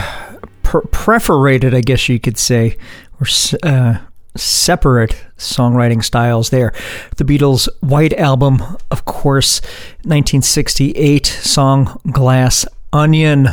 per- 0.64 0.82
perforated, 0.82 1.74
I 1.74 1.82
guess 1.82 2.10
you 2.10 2.20
could 2.20 2.38
say, 2.38 2.78
or 3.20 3.28
uh, 3.64 4.00
separate 4.36 5.16
songwriting 5.38 6.04
styles 6.04 6.50
there. 6.50 6.74
The 7.18 7.24
Beatles' 7.24 7.70
White 7.82 8.14
Album, 8.14 8.62
of 8.90 9.06
course, 9.06 9.62
1968 10.04 11.26
song 11.26 12.00
Glass 12.12 12.66
Onion. 12.92 13.50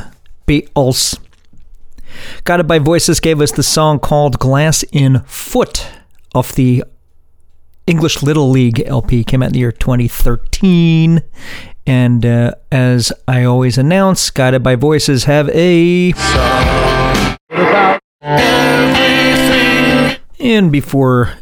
Beatles. 0.47 1.19
Guided 2.45 2.67
by 2.67 2.79
Voices 2.79 3.21
gave 3.21 3.41
us 3.41 3.53
the 3.53 3.63
song 3.63 3.99
called 3.99 4.39
Glass 4.39 4.85
in 4.93 5.21
Foot 5.21 5.89
off 6.35 6.53
the 6.53 6.85
English 7.87 8.23
Little 8.23 8.51
League 8.51 8.83
LP, 8.87 9.25
came 9.25 9.43
out 9.43 9.47
in 9.47 9.53
the 9.53 9.59
year 9.61 9.73
2013. 9.73 11.23
And 11.87 12.25
uh, 12.25 12.53
as 12.71 13.13
I 13.27 13.45
always 13.45 13.77
announce, 13.79 14.31
Guided 14.31 14.63
by 14.63 14.77
Voices 14.77 15.25
have 15.25 15.49
a. 15.51 16.13
And 20.39 20.71
before 20.71 21.39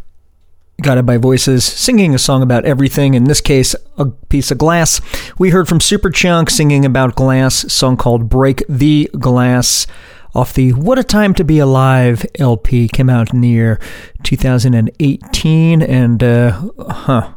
Guided 0.81 1.05
by 1.05 1.19
Voices 1.19 1.65
singing 1.65 2.15
a 2.15 2.19
song 2.19 2.43
about 2.43 2.65
everything, 2.65 3.15
in 3.15 3.25
this 3.25 3.41
case, 3.41 3.75
a 3.99 4.07
piece 4.07 4.51
of 4.51 4.59
glass, 4.59 5.01
we 5.39 5.51
heard 5.51 5.69
from 5.69 5.79
Superchunk 5.79 6.51
singing 6.51 6.85
about 6.85 7.17
glass, 7.17 7.71
song 7.73 7.97
called 7.97 8.29
Break 8.29 8.63
the 8.69 9.11
Glass 9.19 9.87
off 10.35 10.55
the 10.55 10.73
What 10.73 10.99
a 10.99 11.05
Time 11.05 11.35
to 11.35 11.45
Be 11.45 11.59
Alive 11.59 12.25
LP, 12.39 12.89
came 12.89 13.11
out 13.11 13.35
in 13.35 13.41
the 13.41 13.49
year 13.49 13.79
2018. 14.23 15.83
And, 15.83 16.23
uh, 16.23 16.63
huh 16.79 17.35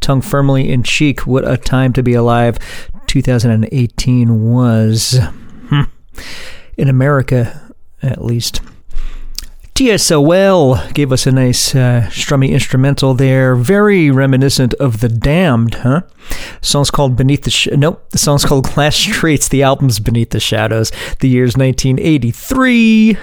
tongue 0.00 0.20
firmly 0.20 0.70
in 0.70 0.82
cheek. 0.82 1.26
What 1.26 1.48
a 1.48 1.56
time 1.56 1.92
to 1.94 2.02
be 2.02 2.14
alive 2.14 2.58
2018 3.06 4.52
was. 4.52 5.18
Hmm. 5.68 5.82
In 6.76 6.88
America, 6.88 7.72
at 8.02 8.24
least. 8.24 8.60
TSOL 9.76 10.94
gave 10.94 11.12
us 11.12 11.26
a 11.26 11.32
nice 11.32 11.74
uh, 11.74 12.08
strummy 12.08 12.48
instrumental 12.48 13.12
there, 13.12 13.54
very 13.54 14.10
reminiscent 14.10 14.72
of 14.74 15.00
The 15.00 15.10
Damned, 15.10 15.74
huh? 15.74 16.00
The 16.62 16.66
song's 16.66 16.90
called 16.90 17.14
Beneath 17.14 17.42
the 17.42 17.50
Sh- 17.50 17.68
Nope, 17.72 18.08
the 18.08 18.16
song's 18.16 18.46
called 18.46 18.72
Glass 18.72 18.96
Streets. 18.96 19.48
The 19.48 19.62
album's 19.62 20.00
Beneath 20.00 20.30
the 20.30 20.40
Shadows. 20.40 20.90
The 21.20 21.28
year's 21.28 21.58
1983. 21.58 23.18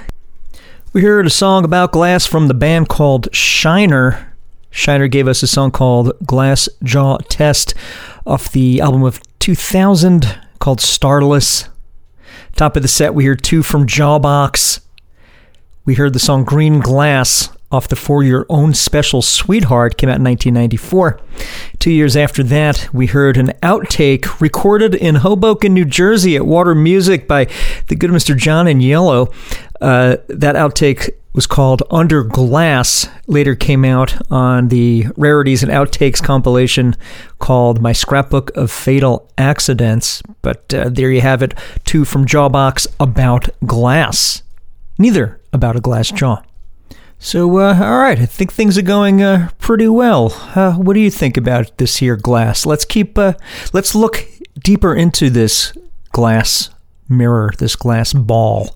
We 0.94 1.02
heard 1.02 1.26
a 1.26 1.32
song 1.32 1.66
about 1.66 1.92
glass 1.92 2.28
from 2.28 2.48
the 2.48 2.54
band 2.54 2.88
called 2.88 3.34
Shiner. 3.34 4.33
Shiner 4.74 5.08
gave 5.08 5.28
us 5.28 5.44
a 5.44 5.48
song 5.48 5.70
called 5.70 6.14
Glass 6.26 6.68
Jaw 6.84 7.20
Test 7.30 7.76
off 8.26 8.52
the 8.52 8.82
album 8.82 9.04
of 9.04 9.22
2000 9.38 10.40
called 10.58 10.82
Starless. 10.82 11.70
Top 12.56 12.76
of 12.76 12.82
the 12.82 12.88
set, 12.88 13.14
we 13.14 13.26
heard 13.26 13.44
two 13.44 13.62
from 13.62 13.86
Jawbox. 13.86 14.82
We 15.86 15.94
heard 15.94 16.14
the 16.14 16.20
song 16.20 16.44
Green 16.44 16.80
Glass 16.80 17.50
off 17.72 17.88
the 17.88 17.96
For 17.96 18.24
Your 18.24 18.48
Own 18.50 18.74
Special 18.74 19.22
Sweetheart, 19.22 19.98
came 19.98 20.10
out 20.10 20.18
in 20.18 20.24
1994. 20.24 21.20
Two 21.78 21.92
years 21.92 22.18
after 22.18 22.42
that, 22.42 22.92
we 22.92 23.06
heard 23.06 23.38
an 23.38 23.50
outtake 23.62 24.42
recorded 24.42 24.96
in 24.96 25.16
Hoboken, 25.16 25.74
New 25.76 25.86
Jersey 25.86 26.36
at 26.36 26.48
Water 26.48 26.74
Music 26.74 27.28
by 27.28 27.48
the 27.88 27.96
good 27.96 28.10
Mr. 28.10 28.36
John 28.36 28.66
Agnello. 28.66 29.32
Uh, 29.80 30.18
that 30.30 30.56
outtake 30.56 31.12
was 31.34 31.48
called 31.48 31.82
Under 31.90 32.24
Glass, 32.24 33.10
later 33.28 33.56
came 33.56 33.84
out 33.84 34.32
on 34.32 34.68
the 34.68 35.08
Rarities 35.18 35.64
and 35.64 35.72
Outtakes 35.72 36.24
compilation 36.24 36.96
called 37.40 37.82
My 37.82 37.92
Scrapbook 37.92 38.56
of 38.56 38.72
Fatal 38.72 39.30
Accidents. 39.38 40.22
But 40.42 40.74
uh, 40.74 40.90
there 40.90 41.12
you 41.12 41.22
have 41.22 41.42
it, 41.42 41.56
two 41.86 42.06
from 42.06 42.26
Jawbox 42.26 42.88
about 43.00 43.50
glass. 43.66 44.44
Neither 45.00 45.42
about 45.52 45.76
a 45.76 45.82
glass 45.82 46.12
jaw. 46.12 46.44
So, 47.18 47.58
uh, 47.58 47.80
all 47.82 48.00
right, 48.00 48.20
I 48.20 48.26
think 48.26 48.52
things 48.52 48.78
are 48.78 48.84
going 48.84 49.24
uh, 49.24 49.50
pretty 49.58 49.88
well. 49.88 50.34
Uh, 50.56 50.74
what 50.74 50.94
do 50.94 51.00
you 51.00 51.10
think 51.10 51.38
about 51.38 51.78
this 51.78 51.98
here 51.98 52.18
glass? 52.18 52.66
Let's 52.66 52.86
keep, 52.86 53.18
uh, 53.18 53.34
let's 53.72 53.96
look 53.96 54.28
deeper 54.60 54.94
into 54.94 55.30
this 55.30 55.74
glass 56.12 56.70
mirror, 57.10 57.52
this 57.58 57.76
glass 57.76 58.14
ball, 58.14 58.76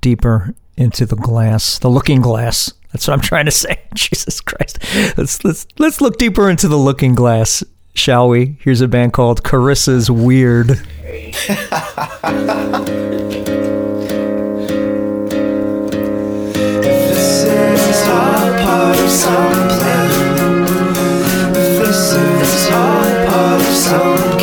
deeper 0.00 0.54
into 0.76 1.06
the 1.06 1.16
glass, 1.16 1.78
the 1.78 1.88
looking 1.88 2.20
glass. 2.20 2.72
That's 2.92 3.08
what 3.08 3.14
I'm 3.14 3.20
trying 3.20 3.46
to 3.46 3.50
say. 3.50 3.80
Jesus 3.94 4.40
Christ. 4.40 4.78
Let's 5.16 5.44
let's 5.44 5.66
let's 5.78 6.00
look 6.00 6.18
deeper 6.18 6.48
into 6.50 6.68
the 6.68 6.76
looking 6.76 7.14
glass, 7.14 7.64
shall 7.94 8.28
we? 8.28 8.56
Here's 8.60 8.80
a 8.80 8.88
band 8.88 9.12
called 9.12 9.42
Carissa's 9.42 10.08
Wierd. 10.08 10.82
Some 19.08 19.68
plan. 19.68 20.08
This 21.52 22.12
is 22.12 22.70
all 22.72 23.26
part 23.26 23.60
of 23.60 23.66
some 23.66 24.35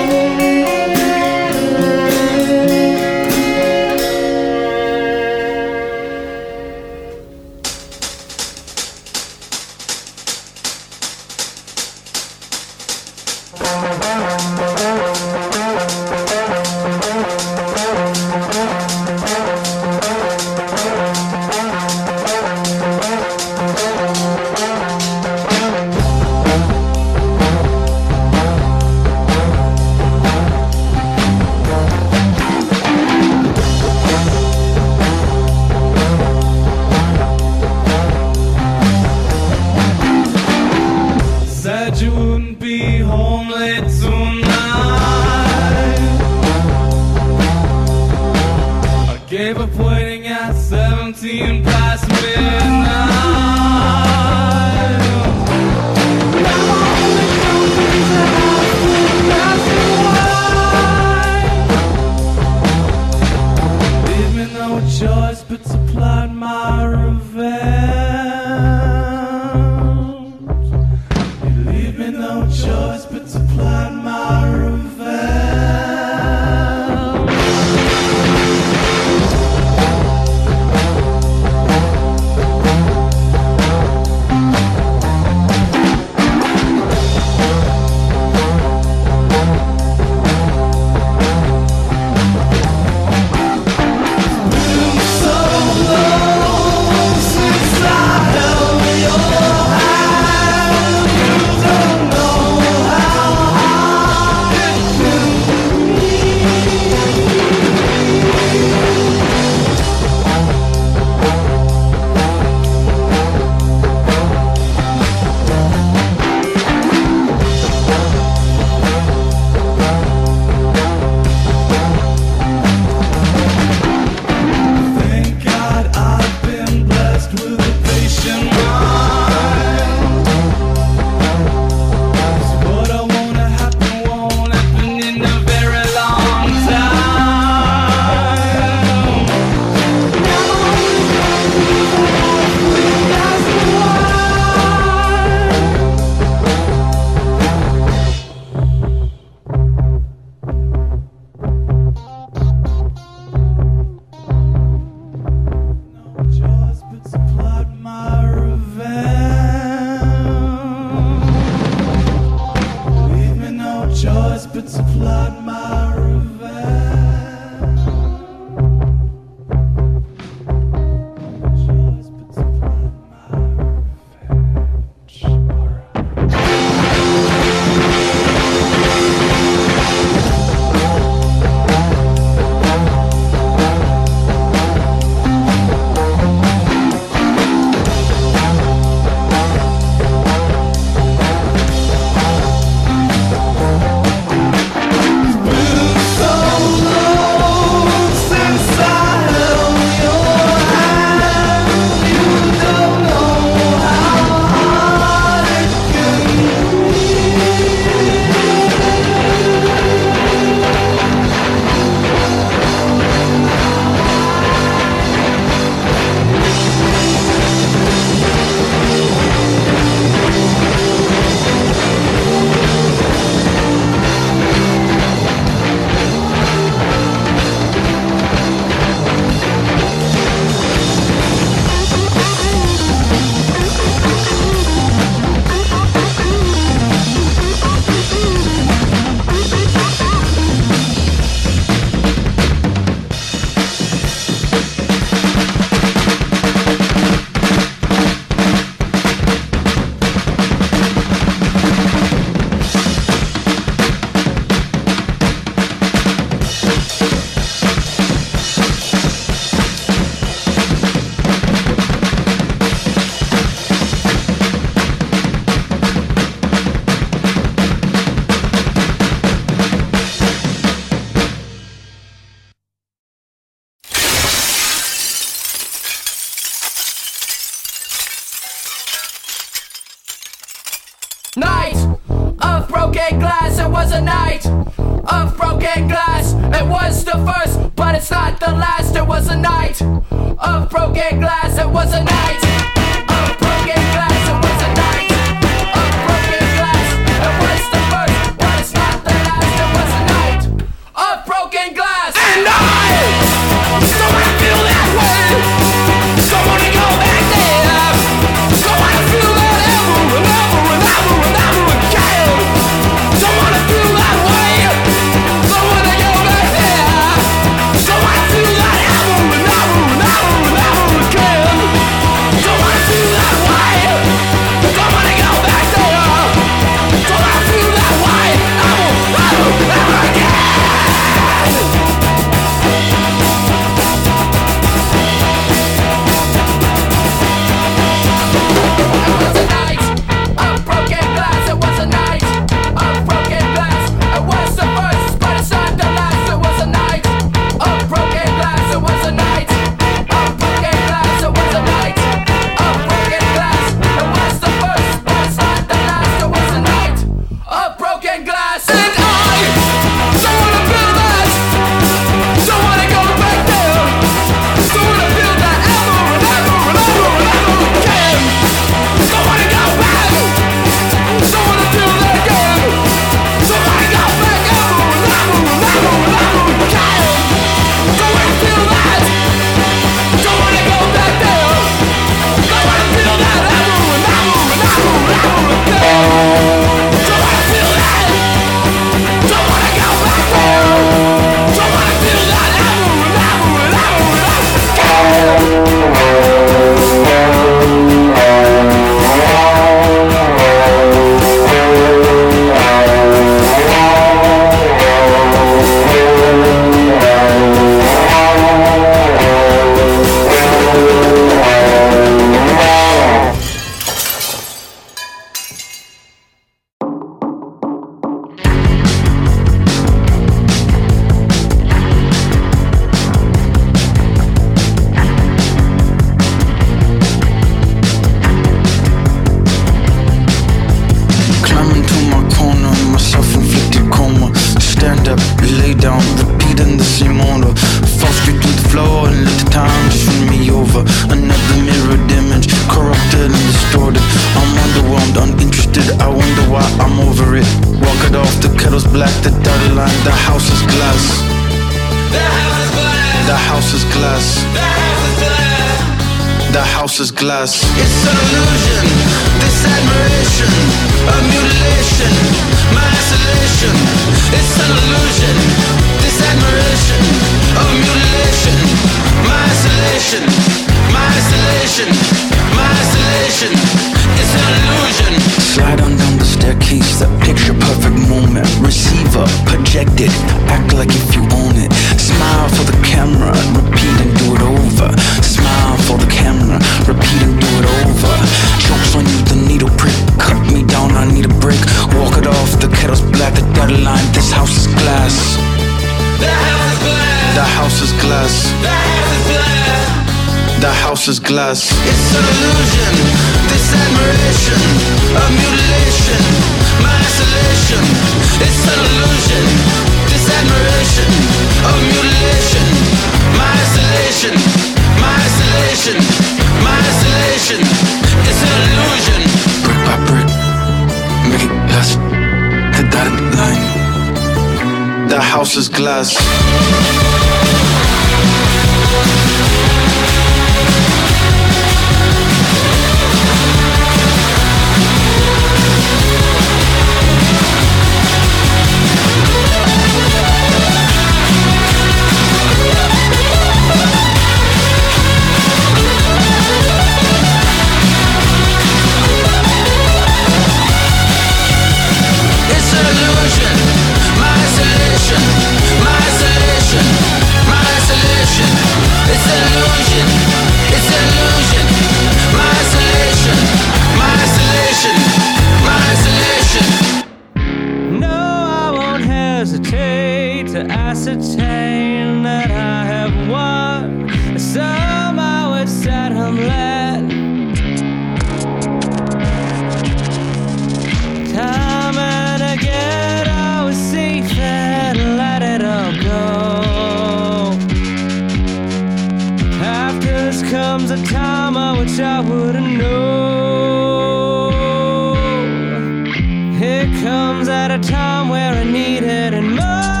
at 597.50 597.70
a 597.70 597.78
time 597.78 598.28
where 598.28 598.52
I 598.52 598.64
needed 598.64 599.34
and 599.34 599.56
more. 599.56 600.00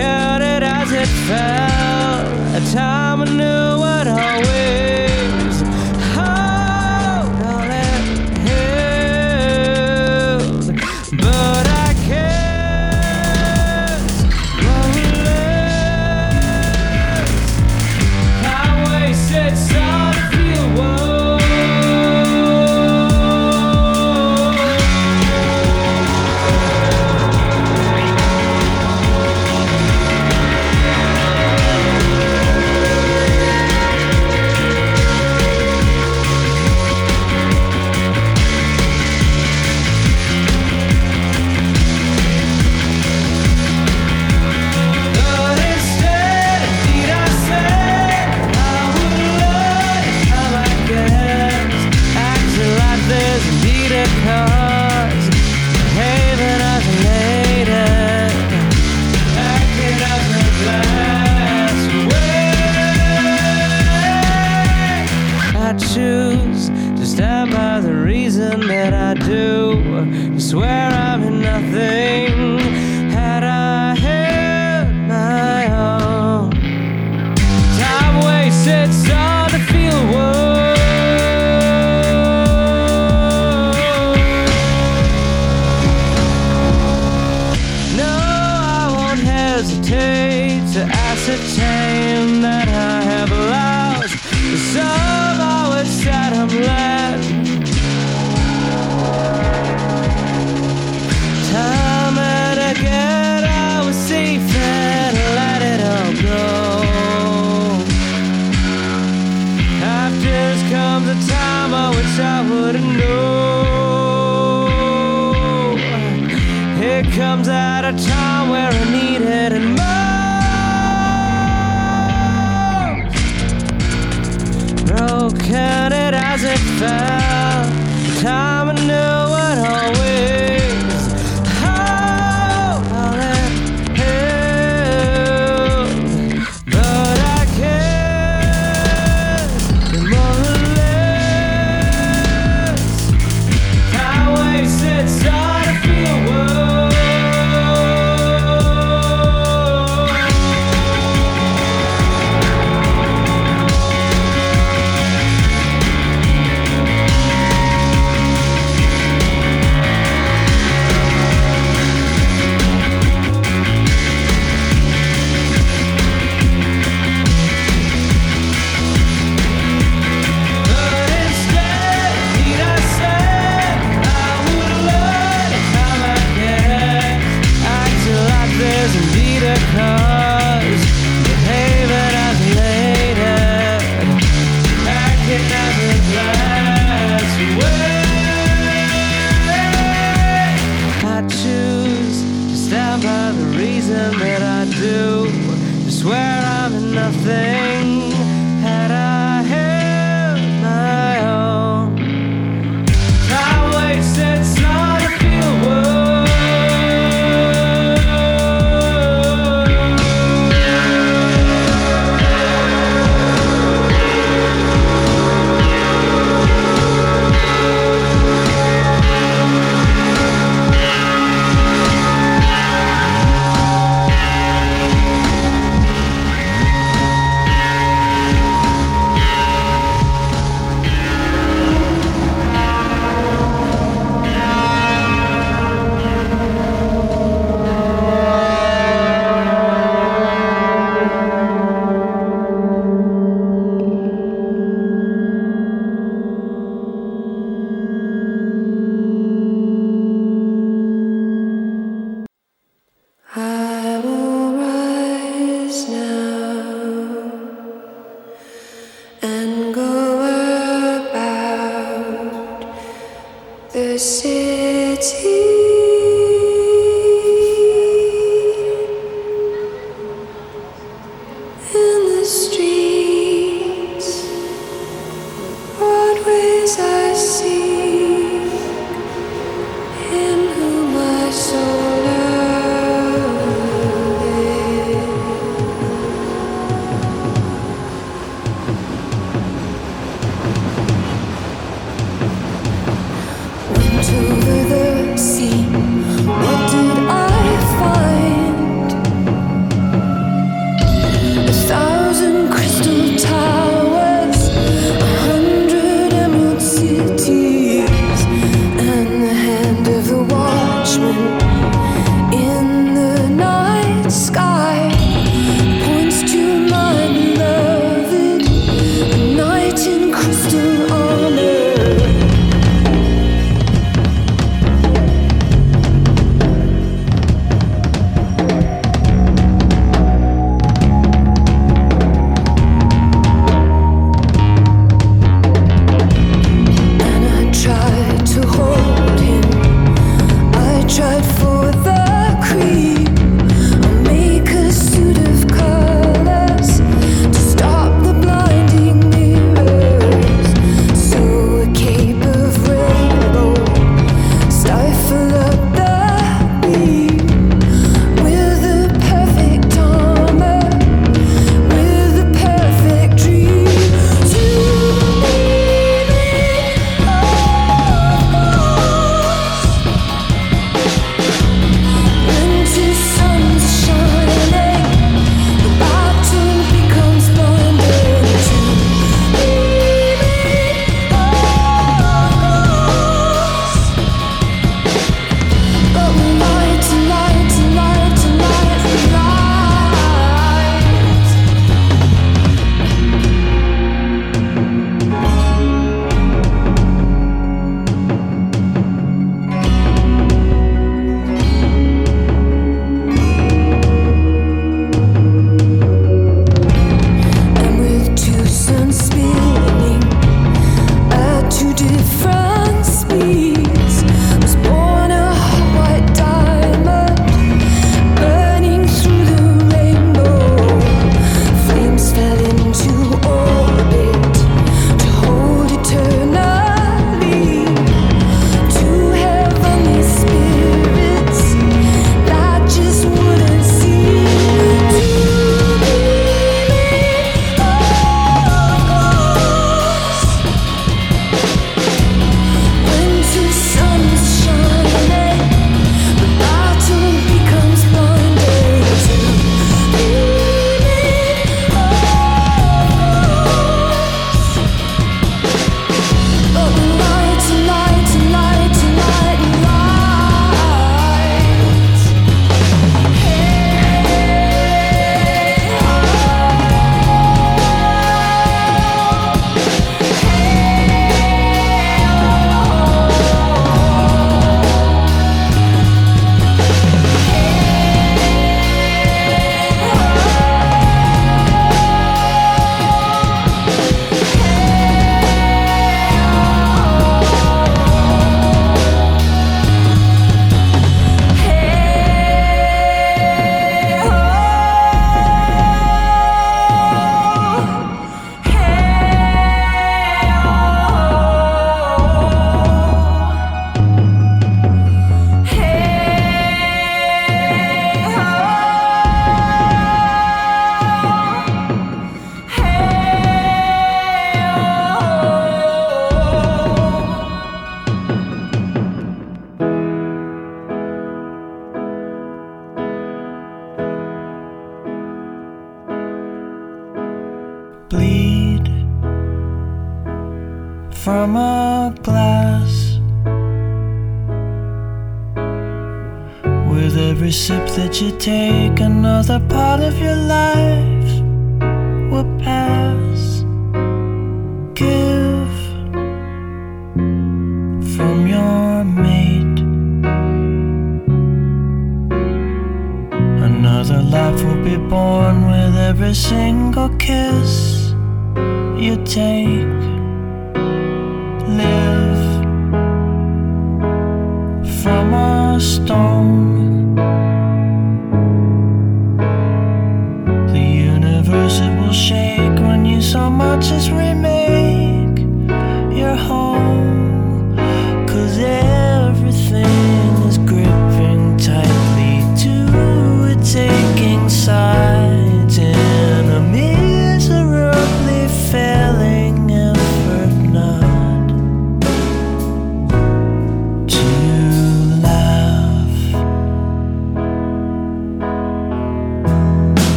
out 0.00 0.40
it 0.40 0.62
as 0.62 0.92
it 0.92 1.08
fell, 1.26 2.56
a 2.56 2.72
time 2.72 3.22
I 3.22 3.24
knew 3.24 3.80
what 3.80 4.06
always. 4.06 4.57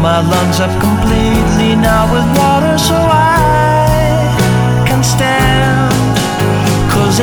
my 0.00 0.20
lungs 0.20 0.60
up 0.60 0.70
completely 0.80 1.76
now 1.76 2.10
with 2.10 2.24
water 2.38 2.78
so 2.78 2.94
I 2.94 4.84
can 4.86 5.04
stand. 5.04 5.92
Cause 6.90 7.20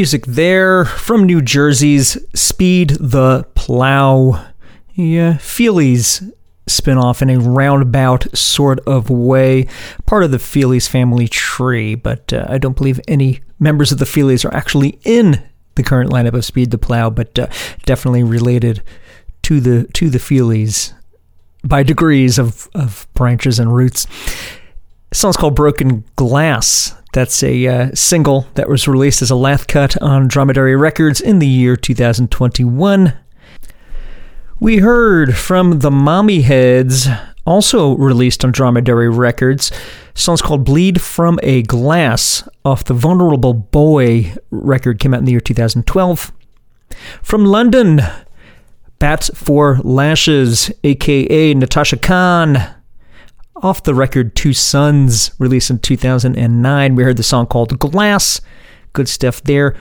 Music 0.00 0.24
there 0.24 0.86
from 0.86 1.24
New 1.24 1.42
Jersey's 1.42 2.16
Speed 2.34 2.96
the 2.98 3.46
Plough. 3.54 4.42
Yeah, 4.94 5.34
Feelies 5.34 6.32
spin-off 6.66 7.20
in 7.20 7.28
a 7.28 7.38
roundabout 7.38 8.34
sort 8.34 8.80
of 8.86 9.10
way. 9.10 9.68
Part 10.06 10.24
of 10.24 10.30
the 10.30 10.38
Feelies 10.38 10.88
family 10.88 11.28
tree, 11.28 11.96
but 11.96 12.32
uh, 12.32 12.46
I 12.48 12.56
don't 12.56 12.78
believe 12.78 12.98
any 13.08 13.42
members 13.58 13.92
of 13.92 13.98
the 13.98 14.06
Feelies 14.06 14.42
are 14.42 14.54
actually 14.54 14.98
in 15.04 15.46
the 15.74 15.82
current 15.82 16.10
lineup 16.10 16.32
of 16.32 16.46
Speed 16.46 16.70
the 16.70 16.78
Plough, 16.78 17.10
but 17.10 17.38
uh, 17.38 17.48
definitely 17.84 18.22
related 18.22 18.82
to 19.42 19.60
the 19.60 19.86
to 19.92 20.08
the 20.08 20.16
Feelies 20.16 20.94
by 21.62 21.82
degrees 21.82 22.38
of, 22.38 22.70
of 22.74 23.06
branches 23.12 23.58
and 23.58 23.74
roots. 23.74 24.06
The 25.10 25.16
song's 25.16 25.36
called 25.36 25.56
Broken 25.56 26.04
Glass. 26.16 26.94
That's 27.12 27.42
a 27.42 27.66
uh, 27.66 27.90
single 27.94 28.46
that 28.54 28.68
was 28.68 28.86
released 28.86 29.20
as 29.20 29.30
a 29.30 29.36
lathe 29.36 29.66
cut 29.66 30.00
on 30.00 30.28
Dromedary 30.28 30.76
Records 30.76 31.20
in 31.20 31.40
the 31.40 31.46
year 31.46 31.76
2021. 31.76 33.14
We 34.60 34.78
heard 34.78 35.36
from 35.36 35.80
the 35.80 35.90
Mommyheads, 35.90 37.08
also 37.44 37.96
released 37.96 38.44
on 38.44 38.52
Dromedary 38.52 39.08
Records. 39.08 39.72
Song's 40.14 40.42
called 40.42 40.64
Bleed 40.64 41.00
from 41.00 41.40
a 41.42 41.62
Glass 41.62 42.48
off 42.64 42.84
the 42.84 42.94
Vulnerable 42.94 43.54
Boy 43.54 44.34
record, 44.50 45.00
came 45.00 45.12
out 45.14 45.20
in 45.20 45.24
the 45.24 45.32
year 45.32 45.40
2012. 45.40 46.30
From 47.22 47.44
London, 47.44 48.02
Bats 49.00 49.30
for 49.34 49.78
Lashes, 49.82 50.70
aka 50.84 51.54
Natasha 51.54 51.96
Khan 51.96 52.79
off 53.62 53.82
the 53.82 53.94
record 53.94 54.34
Two 54.34 54.52
Suns, 54.52 55.32
released 55.38 55.70
in 55.70 55.78
2009. 55.78 56.94
We 56.94 57.02
heard 57.02 57.16
the 57.16 57.22
song 57.22 57.46
called 57.46 57.78
Glass. 57.78 58.40
Good 58.92 59.08
stuff 59.08 59.42
there. 59.42 59.76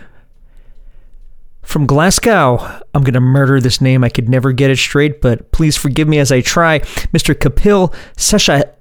From 1.61 1.85
Glasgow, 1.85 2.57
I'm 2.93 3.03
going 3.03 3.13
to 3.13 3.19
murder 3.19 3.61
this 3.61 3.79
name. 3.79 4.03
I 4.03 4.09
could 4.09 4.27
never 4.27 4.51
get 4.51 4.71
it 4.71 4.77
straight, 4.77 5.21
but 5.21 5.51
please 5.51 5.77
forgive 5.77 6.07
me 6.07 6.17
as 6.17 6.31
I 6.31 6.41
try. 6.41 6.79
Mr. 6.79 7.35
Kapil 7.35 7.93
Sesha 8.15 8.71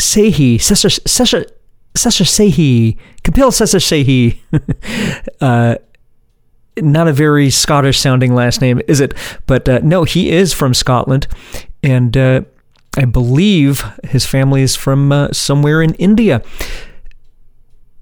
Sehi. 0.00 0.56
Sesha 0.56 0.98
Sesha 1.00 1.46
Sesha 1.94 2.24
Sehi. 2.24 2.96
Kapil 3.22 3.50
Sesha 3.50 3.80
Sehi. 3.80 4.38
uh, 5.40 5.76
not 6.78 7.06
a 7.06 7.12
very 7.12 7.50
Scottish 7.50 8.00
sounding 8.00 8.34
last 8.34 8.60
name, 8.60 8.80
is 8.88 9.00
it? 9.00 9.14
But 9.46 9.68
uh, 9.68 9.80
no, 9.82 10.04
he 10.04 10.30
is 10.30 10.52
from 10.52 10.74
Scotland. 10.74 11.26
And 11.82 12.16
uh, 12.16 12.42
I 12.96 13.04
believe 13.04 13.82
his 14.04 14.24
family 14.24 14.62
is 14.62 14.76
from 14.76 15.10
uh, 15.10 15.32
somewhere 15.32 15.82
in 15.82 15.94
India. 15.94 16.42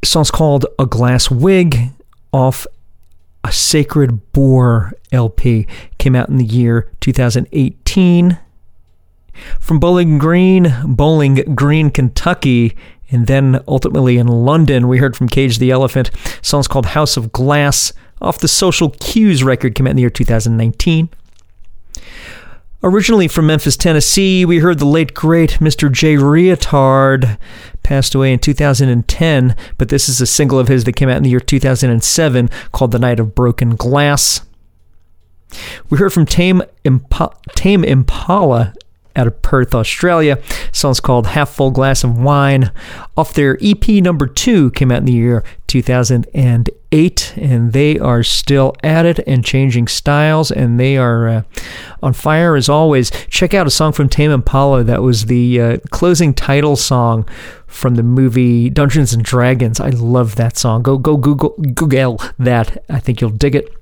The 0.01 0.07
song's 0.07 0.31
called 0.31 0.67
A 0.79 0.87
Glass 0.87 1.31
Wig 1.31 1.91
off 2.33 2.67
a 3.45 3.53
Sacred 3.53 4.33
Bore 4.33 4.93
LP. 5.11 5.67
Came 5.99 6.15
out 6.15 6.29
in 6.29 6.37
the 6.37 6.45
year 6.45 6.91
2018. 7.01 8.39
From 9.61 9.81
Bowling 9.81 10.19
Green, 10.19 10.75
Bowling 10.85 11.37
Green, 11.55 11.91
Kentucky, 11.91 12.77
and 13.11 13.27
then 13.27 13.63
ultimately 13.67 14.19
in 14.19 14.27
London, 14.27 14.89
we 14.89 14.99
heard 14.99 15.17
from 15.17 15.29
Cage 15.29 15.59
the 15.59 15.71
Elephant. 15.71 16.11
The 16.13 16.39
song's 16.43 16.69
called 16.69 16.87
House 16.87 17.17
of 17.17 17.33
Glass 17.33 17.93
off 18.21 18.39
the 18.39 18.49
Social 18.49 18.91
Cues 18.91 19.43
record. 19.43 19.75
Came 19.75 19.87
out 19.87 19.91
in 19.91 19.97
the 19.97 20.03
year 20.03 20.11
2019. 20.11 21.09
Originally 22.85 23.29
from 23.29 23.47
Memphis, 23.47 23.77
Tennessee, 23.77 24.45
we 24.45 24.59
heard 24.59 24.81
the 24.81 24.85
late 24.85 25.15
great 25.15 25.53
Mr. 25.61 25.91
Jay 25.91 26.17
Reatard 26.17 27.39
passed 27.85 28.13
away 28.13 28.33
in 28.33 28.41
2010, 28.41 29.57
but 29.79 29.89
this 29.89 30.09
is 30.09 30.21
a 30.21 30.27
single 30.27 30.59
of 30.59 30.67
his 30.67 30.83
that 30.83 30.97
came 30.97 31.09
out 31.09 31.17
in 31.17 31.23
the 31.23 31.31
year 31.31 31.39
2007 31.39 32.51
called 32.73 32.91
The 32.91 32.99
Night 32.99 33.21
of 33.21 33.37
Broken 33.37 33.77
Glass. 33.77 34.41
We 35.91 35.99
heard 35.99 36.13
from 36.13 36.27
Tame, 36.27 36.63
Tame 37.55 37.85
Impala 37.85 38.75
out 39.17 39.27
of 39.27 39.43
Perth, 39.43 39.75
Australia. 39.75 40.37
The 40.37 40.69
song's 40.73 41.01
called 41.01 41.29
Half 41.29 41.51
Full 41.51 41.71
Glass 41.71 42.05
of 42.05 42.19
Wine. 42.19 42.73
Off 43.17 43.35
their 43.35 43.59
EP 43.63 43.89
number 43.89 44.27
two 44.27 44.71
came 44.73 44.91
out 44.91 44.99
in 44.99 45.05
the 45.07 45.13
year 45.13 45.45
2008, 45.67 47.35
and 47.37 47.73
they 47.73 47.99
are 47.99 48.23
still 48.23 48.75
at 48.83 49.07
it 49.07 49.19
and 49.27 49.45
changing 49.45 49.89
styles, 49.89 50.51
and 50.51 50.79
they 50.79 50.97
are 50.97 51.29
uh, 51.29 51.43
on 52.03 52.13
fire 52.13 52.57
as 52.57 52.69
always. 52.69 53.11
Check 53.29 53.55
out 53.55 53.67
a 53.67 53.71
song 53.71 53.93
from 53.93 54.09
Tame 54.09 54.31
Impala 54.31 54.85
that 54.85 55.03
was 55.03 55.27
the 55.27 55.61
uh, 55.61 55.77
closing 55.91 56.35
title 56.35 56.77
song 56.77 57.27
from 57.67 57.95
the 57.95 58.03
movie 58.03 58.69
Dungeons 58.69 59.13
and 59.13 59.25
Dragons. 59.25 59.81
I 59.81 59.89
love 59.89 60.37
that 60.37 60.59
song. 60.59 60.83
Go 60.83 60.99
go 60.99 61.17
Google 61.17 61.57
Google 61.75 62.21
that. 62.39 62.85
I 62.89 63.01
think 63.01 63.21
you'll 63.21 63.31
dig 63.31 63.55
it. 63.55 63.82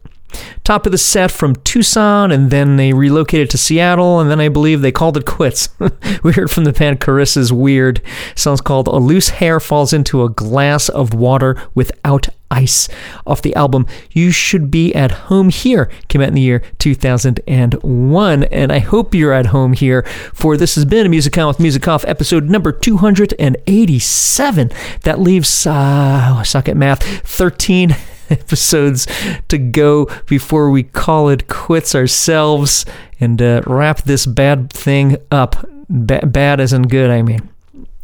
Top 0.65 0.87
of 0.87 0.93
the 0.93 0.99
set 0.99 1.31
from 1.31 1.57
Tucson, 1.57 2.31
and 2.31 2.51
then 2.51 2.77
they 2.77 2.93
relocated 2.93 3.51
to 3.51 3.59
Seattle, 3.59 4.21
and 4.21 4.31
then 4.31 4.41
I 4.41 4.49
believe 4.49 4.81
they 4.81 4.93
called 4.93 5.17
it 5.17 5.27
quits. 5.27 5.69
we 6.23 6.33
heard 6.33 6.51
from 6.51 6.65
the 6.65 6.73
band 6.73 7.01
Carissa's 7.01 7.51
Wierd. 7.51 8.01
Sounds 8.35 8.61
called 8.61 8.89
A 8.89 8.97
Loose 8.97 9.31
Hair 9.31 9.61
Falls 9.61 9.93
into 9.93 10.23
a 10.23 10.29
Glass 10.29 10.89
of 10.89 11.15
Water 11.15 11.57
Without 11.75 12.29
Ice 12.51 12.89
off 13.27 13.43
the 13.43 13.55
album 13.55 13.87
You 14.11 14.33
Should 14.33 14.71
Be 14.71 14.95
at 14.95 15.13
Home 15.13 15.51
Here. 15.51 15.91
Came 16.09 16.21
out 16.21 16.29
in 16.29 16.35
the 16.35 16.41
year 16.41 16.63
2001. 16.79 18.45
And 18.45 18.73
I 18.73 18.79
hope 18.81 19.15
you're 19.15 19.33
at 19.33 19.47
home 19.47 19.73
here 19.73 20.03
for 20.35 20.57
this 20.57 20.75
has 20.75 20.85
been 20.85 21.07
a 21.07 21.09
Music 21.09 21.39
On 21.39 21.47
with 21.47 21.61
Music 21.61 21.87
Off 21.87 22.05
episode 22.07 22.51
number 22.51 22.73
287. 22.73 24.73
That 25.03 25.21
leaves, 25.21 25.67
uh, 25.67 26.37
I 26.39 26.43
suck 26.43 26.69
at 26.69 26.77
math, 26.77 27.05
13 27.27 27.95
episodes 28.41 29.07
to 29.49 29.59
go 29.59 30.07
before 30.27 30.71
we 30.71 30.83
call 30.83 31.29
it 31.29 31.49
quits 31.49 31.95
ourselves 31.95 32.85
and 33.19 33.41
uh, 33.43 33.63
wrap 33.67 34.03
this 34.03 34.27
bad 34.27 34.73
thing 34.73 35.17
up. 35.31 35.69
Ba- 35.89 36.27
bad 36.27 36.61
isn't 36.61 36.89
good, 36.89 37.11
I 37.11 37.23
mean. 37.23 37.49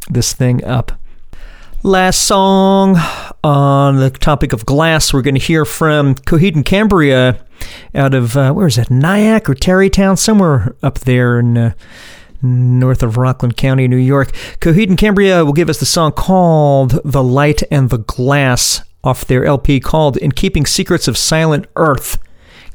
This 0.09 0.33
thing 0.33 0.63
up. 0.63 0.91
Last 1.83 2.23
song 2.23 2.97
on 3.43 3.97
the 3.97 4.09
topic 4.09 4.51
of 4.51 4.65
glass, 4.65 5.13
we're 5.13 5.21
going 5.21 5.35
to 5.35 5.41
hear 5.41 5.63
from 5.63 6.15
Coheed 6.15 6.55
and 6.55 6.65
Cambria 6.65 7.39
out 7.93 8.13
of, 8.13 8.35
uh, 8.35 8.51
where 8.51 8.67
is 8.67 8.75
that, 8.75 8.89
Nyack 8.89 9.49
or 9.49 9.55
Tarrytown? 9.55 10.17
Somewhere 10.17 10.75
up 10.83 10.99
there 10.99 11.39
in. 11.39 11.57
Uh, 11.57 11.73
north 12.41 13.01
of 13.01 13.17
Rockland 13.17 13.57
County, 13.57 13.87
New 13.87 13.97
York. 13.97 14.31
Coheed 14.59 14.89
and 14.89 14.97
Cambria 14.97 15.43
will 15.43 15.53
give 15.53 15.71
us 15.71 15.79
the 15.79 15.87
song 15.87 16.11
called 16.11 16.99
The 17.03 17.23
Light 17.23 17.63
and 17.71 17.89
the 17.89 17.97
Glass 17.97 18.83
off 19.03 19.25
their 19.25 19.45
LP 19.45 19.79
called 19.79 20.17
In 20.17 20.31
Keeping 20.31 20.65
Secrets 20.65 21.07
of 21.07 21.17
Silent 21.17 21.65
Earth. 21.75 22.17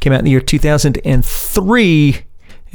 Came 0.01 0.13
out 0.13 0.21
in 0.21 0.25
the 0.25 0.31
year 0.31 0.41
2003. 0.41 2.25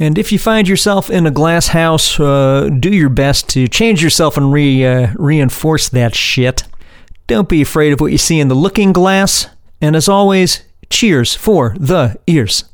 And 0.00 0.16
if 0.16 0.30
you 0.30 0.38
find 0.38 0.68
yourself 0.68 1.10
in 1.10 1.26
a 1.26 1.30
glass 1.30 1.68
house, 1.68 2.18
uh, 2.20 2.70
do 2.78 2.90
your 2.90 3.08
best 3.08 3.48
to 3.50 3.66
change 3.66 4.02
yourself 4.02 4.36
and 4.36 4.52
re, 4.52 4.84
uh, 4.86 5.08
reinforce 5.16 5.88
that 5.88 6.14
shit. 6.14 6.62
Don't 7.26 7.48
be 7.48 7.60
afraid 7.60 7.92
of 7.92 8.00
what 8.00 8.12
you 8.12 8.18
see 8.18 8.38
in 8.40 8.48
the 8.48 8.54
looking 8.54 8.92
glass. 8.92 9.48
And 9.80 9.96
as 9.96 10.08
always, 10.08 10.62
cheers 10.88 11.34
for 11.34 11.74
the 11.78 12.18
ears. 12.26 12.64